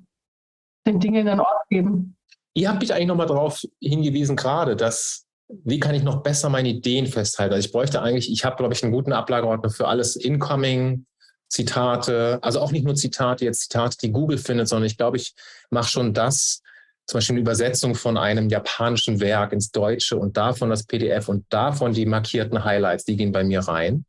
den 0.86 1.00
Dingen 1.00 1.28
einen 1.28 1.40
Ort 1.40 1.68
geben. 1.70 2.16
Ihr 2.54 2.68
habt 2.68 2.80
mich 2.80 2.92
eigentlich 2.92 3.08
nochmal 3.08 3.26
darauf 3.26 3.62
hingewiesen, 3.80 4.36
gerade, 4.36 4.76
dass 4.76 5.27
wie 5.48 5.80
kann 5.80 5.94
ich 5.94 6.02
noch 6.02 6.22
besser 6.22 6.48
meine 6.50 6.68
Ideen 6.68 7.06
festhalten? 7.06 7.54
Also 7.54 7.66
ich 7.66 7.72
bräuchte 7.72 8.02
eigentlich, 8.02 8.30
ich 8.30 8.44
habe, 8.44 8.56
glaube 8.56 8.74
ich, 8.74 8.82
einen 8.82 8.92
guten 8.92 9.12
Ablageordner 9.12 9.70
für 9.70 9.88
alles 9.88 10.16
Incoming, 10.16 11.06
Zitate, 11.48 12.38
also 12.42 12.60
auch 12.60 12.72
nicht 12.72 12.84
nur 12.84 12.94
Zitate, 12.94 13.44
jetzt 13.44 13.62
Zitate, 13.62 13.96
die 14.02 14.12
Google 14.12 14.38
findet, 14.38 14.68
sondern 14.68 14.86
ich 14.86 14.98
glaube, 14.98 15.16
ich 15.16 15.34
mache 15.70 15.88
schon 15.88 16.12
das, 16.12 16.62
zum 17.06 17.18
Beispiel 17.18 17.34
eine 17.34 17.40
Übersetzung 17.40 17.94
von 17.94 18.18
einem 18.18 18.50
japanischen 18.50 19.18
Werk 19.20 19.52
ins 19.52 19.70
Deutsche 19.70 20.18
und 20.18 20.36
davon 20.36 20.68
das 20.68 20.84
PDF 20.84 21.30
und 21.30 21.46
davon 21.48 21.94
die 21.94 22.04
markierten 22.04 22.64
Highlights, 22.64 23.04
die 23.04 23.16
gehen 23.16 23.32
bei 23.32 23.44
mir 23.44 23.60
rein. 23.60 24.04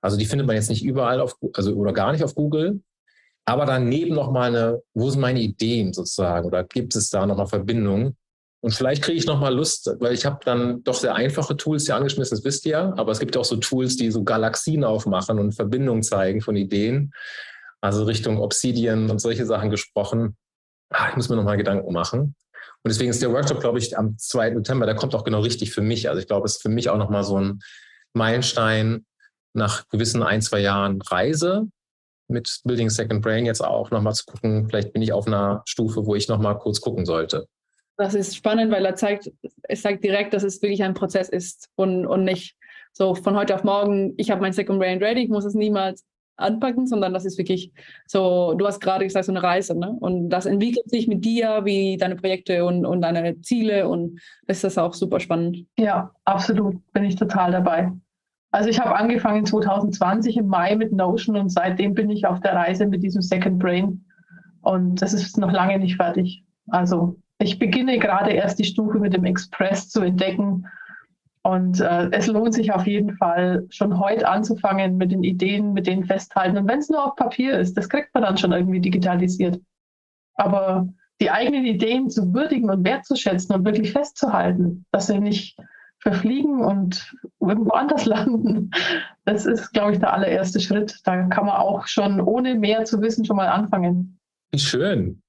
Also 0.00 0.16
die 0.16 0.26
findet 0.26 0.46
man 0.46 0.54
jetzt 0.54 0.70
nicht 0.70 0.84
überall 0.84 1.20
auf, 1.20 1.36
also 1.54 1.74
oder 1.74 1.92
gar 1.92 2.12
nicht 2.12 2.22
auf 2.22 2.36
Google. 2.36 2.80
Aber 3.44 3.66
daneben 3.66 4.14
nochmal 4.14 4.54
eine, 4.54 4.82
wo 4.94 5.10
sind 5.10 5.20
meine 5.20 5.40
Ideen 5.40 5.92
sozusagen? 5.92 6.46
Oder 6.46 6.62
gibt 6.62 6.94
es 6.94 7.10
da 7.10 7.26
nochmal 7.26 7.48
Verbindungen? 7.48 8.16
Und 8.60 8.74
vielleicht 8.74 9.02
kriege 9.02 9.16
ich 9.16 9.26
nochmal 9.26 9.54
Lust, 9.54 9.88
weil 10.00 10.12
ich 10.14 10.26
habe 10.26 10.40
dann 10.44 10.82
doch 10.82 10.94
sehr 10.94 11.14
einfache 11.14 11.56
Tools 11.56 11.86
hier 11.86 11.94
angeschmissen, 11.94 12.36
das 12.36 12.44
wisst 12.44 12.66
ihr 12.66 12.72
ja. 12.72 12.94
Aber 12.96 13.12
es 13.12 13.20
gibt 13.20 13.36
auch 13.36 13.44
so 13.44 13.56
Tools, 13.56 13.96
die 13.96 14.10
so 14.10 14.24
Galaxien 14.24 14.82
aufmachen 14.82 15.38
und 15.38 15.52
Verbindungen 15.52 16.02
zeigen 16.02 16.40
von 16.40 16.56
Ideen. 16.56 17.12
Also 17.80 18.04
Richtung 18.04 18.38
Obsidian 18.40 19.08
und 19.10 19.20
solche 19.20 19.46
Sachen 19.46 19.70
gesprochen. 19.70 20.36
Ah, 20.90 21.08
ich 21.10 21.16
muss 21.16 21.28
mir 21.28 21.36
nochmal 21.36 21.56
Gedanken 21.56 21.92
machen. 21.92 22.34
Und 22.82 22.92
deswegen 22.92 23.10
ist 23.10 23.22
der 23.22 23.32
Workshop, 23.32 23.60
glaube 23.60 23.78
ich, 23.78 23.96
am 23.96 24.18
2. 24.18 24.54
September, 24.54 24.86
der 24.86 24.96
kommt 24.96 25.14
auch 25.14 25.24
genau 25.24 25.40
richtig 25.40 25.72
für 25.72 25.82
mich. 25.82 26.08
Also 26.08 26.20
ich 26.20 26.26
glaube, 26.26 26.46
es 26.46 26.56
ist 26.56 26.62
für 26.62 26.68
mich 26.68 26.90
auch 26.90 26.98
nochmal 26.98 27.22
so 27.22 27.38
ein 27.38 27.60
Meilenstein 28.12 29.06
nach 29.52 29.88
gewissen 29.88 30.22
ein, 30.22 30.42
zwei 30.42 30.60
Jahren 30.60 31.00
Reise 31.02 31.68
mit 32.28 32.60
Building 32.64 32.90
Second 32.90 33.22
Brain 33.22 33.46
jetzt 33.46 33.64
auch 33.64 33.90
nochmal 33.90 34.14
zu 34.14 34.24
gucken, 34.26 34.68
vielleicht 34.68 34.92
bin 34.92 35.02
ich 35.02 35.12
auf 35.12 35.26
einer 35.26 35.62
Stufe, 35.64 36.06
wo 36.06 36.14
ich 36.14 36.28
nochmal 36.28 36.58
kurz 36.58 36.80
gucken 36.80 37.06
sollte. 37.06 37.46
Das 37.98 38.14
ist 38.14 38.36
spannend, 38.36 38.70
weil 38.70 38.84
er 38.84 38.94
zeigt, 38.94 39.30
es 39.64 39.82
zeigt 39.82 40.04
direkt, 40.04 40.32
dass 40.32 40.44
es 40.44 40.62
wirklich 40.62 40.84
ein 40.84 40.94
Prozess 40.94 41.28
ist 41.28 41.68
und, 41.74 42.06
und 42.06 42.24
nicht 42.24 42.56
so 42.92 43.14
von 43.14 43.36
heute 43.36 43.54
auf 43.56 43.64
morgen, 43.64 44.14
ich 44.16 44.30
habe 44.30 44.40
mein 44.40 44.52
Second 44.52 44.78
Brain 44.78 45.02
ready, 45.02 45.22
ich 45.22 45.28
muss 45.28 45.44
es 45.44 45.54
niemals 45.54 46.06
anpacken, 46.36 46.86
sondern 46.86 47.12
das 47.12 47.24
ist 47.24 47.38
wirklich 47.38 47.72
so, 48.06 48.54
du 48.54 48.66
hast 48.66 48.80
gerade 48.80 49.04
gesagt, 49.04 49.26
so 49.26 49.32
eine 49.32 49.42
Reise. 49.42 49.76
Ne? 49.76 49.90
Und 49.98 50.30
das 50.30 50.46
entwickelt 50.46 50.88
sich 50.88 51.08
mit 51.08 51.24
dir, 51.24 51.64
wie 51.64 51.96
deine 51.96 52.14
Projekte 52.14 52.64
und, 52.64 52.86
und 52.86 53.02
deine 53.02 53.40
Ziele 53.40 53.88
und 53.88 54.20
das 54.46 54.62
ist 54.62 54.78
auch 54.78 54.94
super 54.94 55.18
spannend. 55.18 55.66
Ja, 55.76 56.12
absolut, 56.24 56.76
bin 56.92 57.04
ich 57.04 57.16
total 57.16 57.50
dabei. 57.50 57.90
Also 58.52 58.70
ich 58.70 58.78
habe 58.80 58.94
angefangen 58.94 59.44
2020 59.44 60.36
im 60.36 60.46
Mai 60.46 60.76
mit 60.76 60.92
Notion 60.92 61.36
und 61.36 61.50
seitdem 61.50 61.94
bin 61.94 62.08
ich 62.10 62.26
auf 62.26 62.40
der 62.40 62.54
Reise 62.54 62.86
mit 62.86 63.02
diesem 63.02 63.22
Second 63.22 63.58
Brain 63.58 64.04
und 64.62 65.02
das 65.02 65.12
ist 65.12 65.36
noch 65.36 65.52
lange 65.52 65.78
nicht 65.78 65.96
fertig. 65.96 66.44
Also 66.68 67.16
ich 67.38 67.58
beginne 67.58 67.98
gerade 67.98 68.30
erst 68.30 68.58
die 68.58 68.64
Stufe 68.64 68.98
mit 68.98 69.14
dem 69.14 69.24
Express 69.24 69.88
zu 69.88 70.00
entdecken 70.02 70.66
und 71.42 71.80
äh, 71.80 72.10
es 72.10 72.26
lohnt 72.26 72.52
sich 72.52 72.72
auf 72.72 72.86
jeden 72.86 73.16
Fall, 73.16 73.66
schon 73.70 73.98
heute 73.98 74.28
anzufangen 74.28 74.96
mit 74.96 75.12
den 75.12 75.22
Ideen, 75.22 75.72
mit 75.72 75.86
denen 75.86 76.04
festhalten. 76.04 76.58
Und 76.58 76.68
wenn 76.68 76.80
es 76.80 76.90
nur 76.90 77.04
auf 77.04 77.16
Papier 77.16 77.58
ist, 77.58 77.76
das 77.76 77.88
kriegt 77.88 78.12
man 78.12 78.24
dann 78.24 78.36
schon 78.36 78.52
irgendwie 78.52 78.80
digitalisiert. 78.80 79.60
Aber 80.34 80.88
die 81.20 81.30
eigenen 81.30 81.64
Ideen 81.64 82.10
zu 82.10 82.34
würdigen 82.34 82.70
und 82.70 82.84
wertzuschätzen 82.84 83.54
und 83.54 83.64
wirklich 83.64 83.92
festzuhalten, 83.92 84.84
dass 84.92 85.06
sie 85.06 85.20
nicht 85.20 85.56
verfliegen 86.00 86.64
und 86.64 87.14
irgendwo 87.40 87.70
anders 87.70 88.04
landen, 88.04 88.70
das 89.24 89.46
ist, 89.46 89.72
glaube 89.72 89.92
ich, 89.92 89.98
der 89.98 90.12
allererste 90.12 90.60
Schritt. 90.60 91.00
Da 91.04 91.24
kann 91.28 91.46
man 91.46 91.56
auch 91.56 91.86
schon, 91.86 92.20
ohne 92.20 92.56
mehr 92.56 92.84
zu 92.84 93.00
wissen, 93.00 93.24
schon 93.24 93.36
mal 93.36 93.48
anfangen. 93.48 94.18
Schön. 94.54 95.22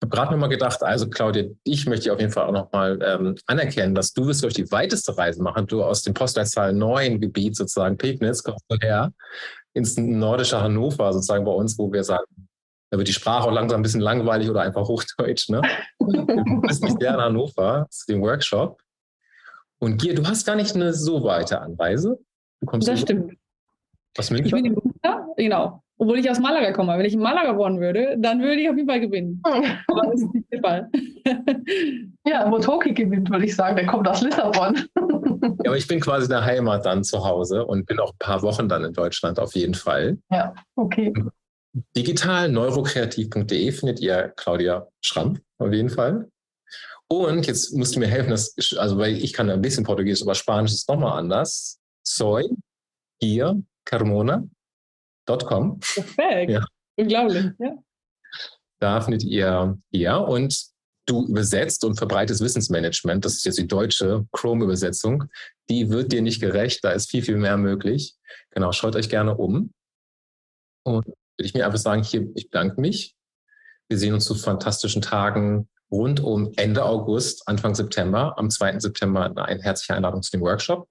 Ich 0.00 0.06
habe 0.06 0.16
gerade 0.16 0.32
nochmal 0.32 0.48
gedacht, 0.48 0.82
also 0.82 1.10
Claudia, 1.10 1.44
ich 1.62 1.84
möchte 1.84 2.10
auf 2.10 2.18
jeden 2.18 2.32
Fall 2.32 2.46
auch 2.46 2.52
nochmal 2.52 2.98
ähm, 3.04 3.34
anerkennen, 3.44 3.94
dass 3.94 4.14
du 4.14 4.26
wirst 4.26 4.42
durch 4.42 4.54
die 4.54 4.70
weiteste 4.72 5.18
Reise 5.18 5.42
machen. 5.42 5.66
Du 5.66 5.84
aus 5.84 6.00
dem 6.00 6.14
Postleitzahl 6.14 6.72
9 6.72 7.20
Gebiet 7.20 7.54
sozusagen, 7.54 7.98
Pegnitz, 7.98 8.42
kommst 8.42 8.64
du 8.70 8.78
her, 8.80 9.12
ins 9.74 9.98
nordische 9.98 10.58
Hannover 10.58 11.12
sozusagen 11.12 11.44
bei 11.44 11.52
uns, 11.52 11.78
wo 11.78 11.92
wir 11.92 12.02
sagen, 12.02 12.48
da 12.88 12.96
wird 12.96 13.08
die 13.08 13.12
Sprache 13.12 13.46
auch 13.46 13.52
langsam 13.52 13.80
ein 13.80 13.82
bisschen 13.82 14.00
langweilig 14.00 14.48
oder 14.48 14.62
einfach 14.62 14.88
Hochdeutsch. 14.88 15.50
Ne? 15.50 15.60
du 15.98 16.60
bist 16.62 16.82
nicht 16.82 16.98
der 17.02 17.14
in 17.14 17.20
Hannover 17.20 17.86
zu 17.90 18.06
dem 18.06 18.22
Workshop. 18.22 18.80
Und 19.80 20.00
Gier, 20.00 20.14
du 20.14 20.26
hast 20.26 20.46
gar 20.46 20.56
nicht 20.56 20.74
eine 20.74 20.94
so 20.94 21.24
weite 21.24 21.60
Anreise. 21.60 22.18
Du 22.60 22.66
kommst 22.66 22.88
das 22.88 23.00
stimmt. 23.00 23.34
Was 24.16 24.30
München? 24.30 24.46
Ich 24.46 24.52
bin 24.52 24.64
in 24.64 24.72
Münster, 24.72 25.26
genau 25.36 25.82
obwohl 26.00 26.18
ich 26.18 26.30
aus 26.30 26.38
Malaga 26.38 26.72
komme. 26.72 26.96
Wenn 26.96 27.04
ich 27.04 27.12
in 27.12 27.20
Malaga 27.20 27.56
wohnen 27.58 27.78
würde, 27.78 28.16
dann 28.18 28.40
würde 28.40 28.62
ich 28.62 28.70
auf 28.70 28.76
jeden 28.76 28.88
Fall 28.88 29.00
gewinnen. 29.00 29.38
Aber 29.44 30.02
das 30.10 30.22
ist 30.22 30.34
nicht 30.34 30.50
der 30.50 30.60
Fall. 30.60 30.90
ja, 32.26 32.50
wo 32.50 32.58
Toki 32.58 32.94
gewinnt, 32.94 33.30
würde 33.30 33.44
ich 33.44 33.54
sagen, 33.54 33.76
der 33.76 33.86
kommt 33.86 34.08
aus 34.08 34.22
Lissabon. 34.22 34.76
ja, 34.96 35.66
aber 35.66 35.76
ich 35.76 35.86
bin 35.86 36.00
quasi 36.00 36.24
in 36.24 36.30
der 36.30 36.44
Heimat 36.44 36.86
dann 36.86 37.04
zu 37.04 37.22
Hause 37.22 37.66
und 37.66 37.84
bin 37.84 38.00
auch 38.00 38.12
ein 38.12 38.18
paar 38.18 38.40
Wochen 38.40 38.66
dann 38.66 38.82
in 38.82 38.94
Deutschland 38.94 39.38
auf 39.38 39.54
jeden 39.54 39.74
Fall. 39.74 40.16
Ja, 40.30 40.54
okay. 40.76 41.12
Digital 41.94 42.50
neurokreativ.de 42.50 43.70
findet 43.70 44.00
ihr 44.00 44.32
Claudia 44.36 44.88
Schramm 45.02 45.38
auf 45.58 45.70
jeden 45.70 45.90
Fall. 45.90 46.30
Und 47.08 47.46
jetzt 47.46 47.74
musst 47.74 47.94
du 47.94 48.00
mir 48.00 48.08
helfen, 48.08 48.30
dass, 48.30 48.54
also 48.78 48.96
weil 48.96 49.16
ich 49.16 49.34
kann 49.34 49.50
ein 49.50 49.60
bisschen 49.60 49.84
Portugiesisch, 49.84 50.22
aber 50.22 50.34
Spanisch 50.34 50.72
ist 50.72 50.88
nochmal 50.88 51.18
anders. 51.18 51.78
Soy, 52.02 52.48
hier, 53.20 53.62
Carmona. 53.84 54.44
Perfekt. 55.80 56.50
Ja. 56.50 56.64
Unglaublich. 56.96 57.46
Ja. 57.58 57.76
Da 58.80 59.00
findet 59.00 59.24
ihr 59.24 59.78
ihr 59.90 60.16
und 60.18 60.70
du 61.06 61.26
übersetzt 61.26 61.84
und 61.84 61.96
verbreitest 61.96 62.40
Wissensmanagement. 62.40 63.24
Das 63.24 63.34
ist 63.34 63.44
jetzt 63.44 63.58
die 63.58 63.66
deutsche 63.66 64.26
Chrome-Übersetzung. 64.32 65.24
Die 65.68 65.90
wird 65.90 66.12
dir 66.12 66.22
nicht 66.22 66.40
gerecht. 66.40 66.84
Da 66.84 66.92
ist 66.92 67.10
viel, 67.10 67.22
viel 67.22 67.36
mehr 67.36 67.56
möglich. 67.56 68.14
Genau, 68.50 68.72
schaut 68.72 68.96
euch 68.96 69.08
gerne 69.08 69.36
um. 69.36 69.72
Und 70.84 71.06
würde 71.06 71.16
ich 71.46 71.54
mir 71.54 71.66
einfach 71.66 71.78
sagen, 71.78 72.02
hier, 72.02 72.28
ich 72.34 72.50
bedanke 72.50 72.80
mich. 72.80 73.14
Wir 73.88 73.98
sehen 73.98 74.14
uns 74.14 74.24
zu 74.24 74.34
fantastischen 74.34 75.02
Tagen 75.02 75.68
rund 75.90 76.20
um 76.20 76.52
Ende 76.56 76.84
August, 76.84 77.48
Anfang 77.48 77.74
September. 77.74 78.38
Am 78.38 78.50
2. 78.50 78.78
September 78.78 79.24
eine 79.24 79.62
herzliche 79.62 79.94
Einladung 79.94 80.22
zu 80.22 80.30
dem 80.30 80.42
Workshop 80.42 80.88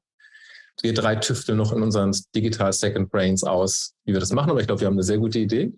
wir 0.82 0.94
drei 0.94 1.16
tüfteln 1.16 1.58
noch 1.58 1.74
in 1.74 1.82
unseren 1.82 2.16
Digital 2.36 2.72
Second 2.74 3.12
Brains 3.12 3.44
aus, 3.44 3.96
wie 4.06 4.14
wir 4.14 4.20
das 4.20 4.32
machen. 4.32 4.50
Aber 4.50 4.60
ich 4.60 4.68
glaube, 4.68 4.82
wir 4.82 4.88
haben 4.88 4.96
eine 4.96 5.04
sehr 5.04 5.18
gute 5.18 5.40
Idee. 5.40 5.74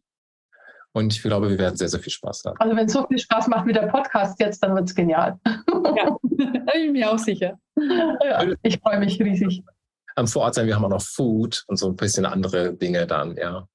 Und 0.94 1.14
ich 1.14 1.22
glaube, 1.22 1.50
wir 1.50 1.58
werden 1.58 1.78
sehr, 1.78 1.88
sehr 1.88 2.00
viel 2.00 2.12
Spaß 2.12 2.44
haben. 2.46 2.58
Also 2.60 2.76
wenn 2.76 2.86
es 2.86 2.94
so 2.94 3.08
viel 3.08 3.20
Spaß 3.20 3.48
macht 3.48 3.66
wie 3.66 3.74
der 3.74 3.88
Podcast 3.88 4.40
jetzt, 4.40 4.62
dann 4.62 4.76
wird 4.76 4.90
es 4.90 4.96
genial. 4.96 5.40
Ja, 5.46 6.18
da 6.22 6.72
bin 6.74 6.84
ich 6.86 6.92
mir 6.92 7.12
auch 7.12 7.18
sicher. 7.18 7.58
Ja, 7.76 8.46
ich 8.62 8.80
freue 8.80 9.00
mich 9.00 9.20
riesig. 9.22 9.64
Am 10.16 10.28
Vorort 10.28 10.56
sein, 10.56 10.68
wir 10.68 10.76
haben 10.76 10.84
auch 10.84 10.90
noch 10.90 11.02
Food 11.02 11.64
und 11.68 11.78
so 11.78 11.88
ein 11.88 11.96
bisschen 11.96 12.26
andere 12.26 12.74
Dinge 12.74 13.08
dann, 13.08 13.38
ja. 13.38 13.66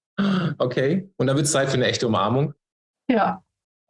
Okay, 0.58 1.10
und 1.16 1.26
dann 1.26 1.36
wird 1.36 1.46
es 1.46 1.52
Zeit 1.52 1.68
für 1.68 1.74
eine 1.74 1.86
echte 1.86 2.06
Umarmung. 2.06 2.54
Ja, 3.10 3.42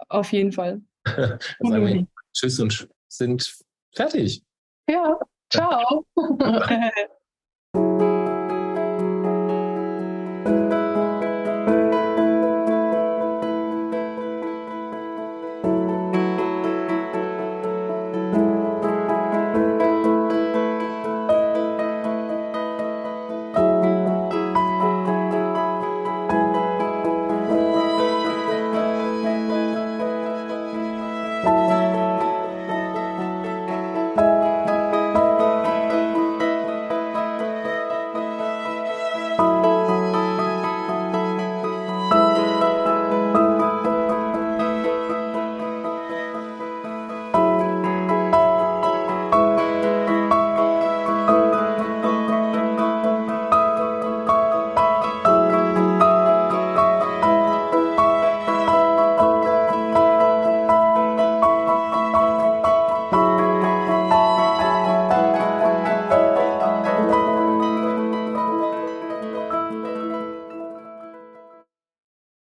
auf 0.08 0.32
jeden 0.32 0.52
Fall. 0.52 0.80
dann 1.04 1.38
sagen 1.60 1.86
wir 1.86 2.06
Tschüss 2.32 2.60
und 2.60 2.88
sind 3.08 3.56
fertig. 3.94 4.42
Ja, 4.88 5.18
ciao. 5.50 6.06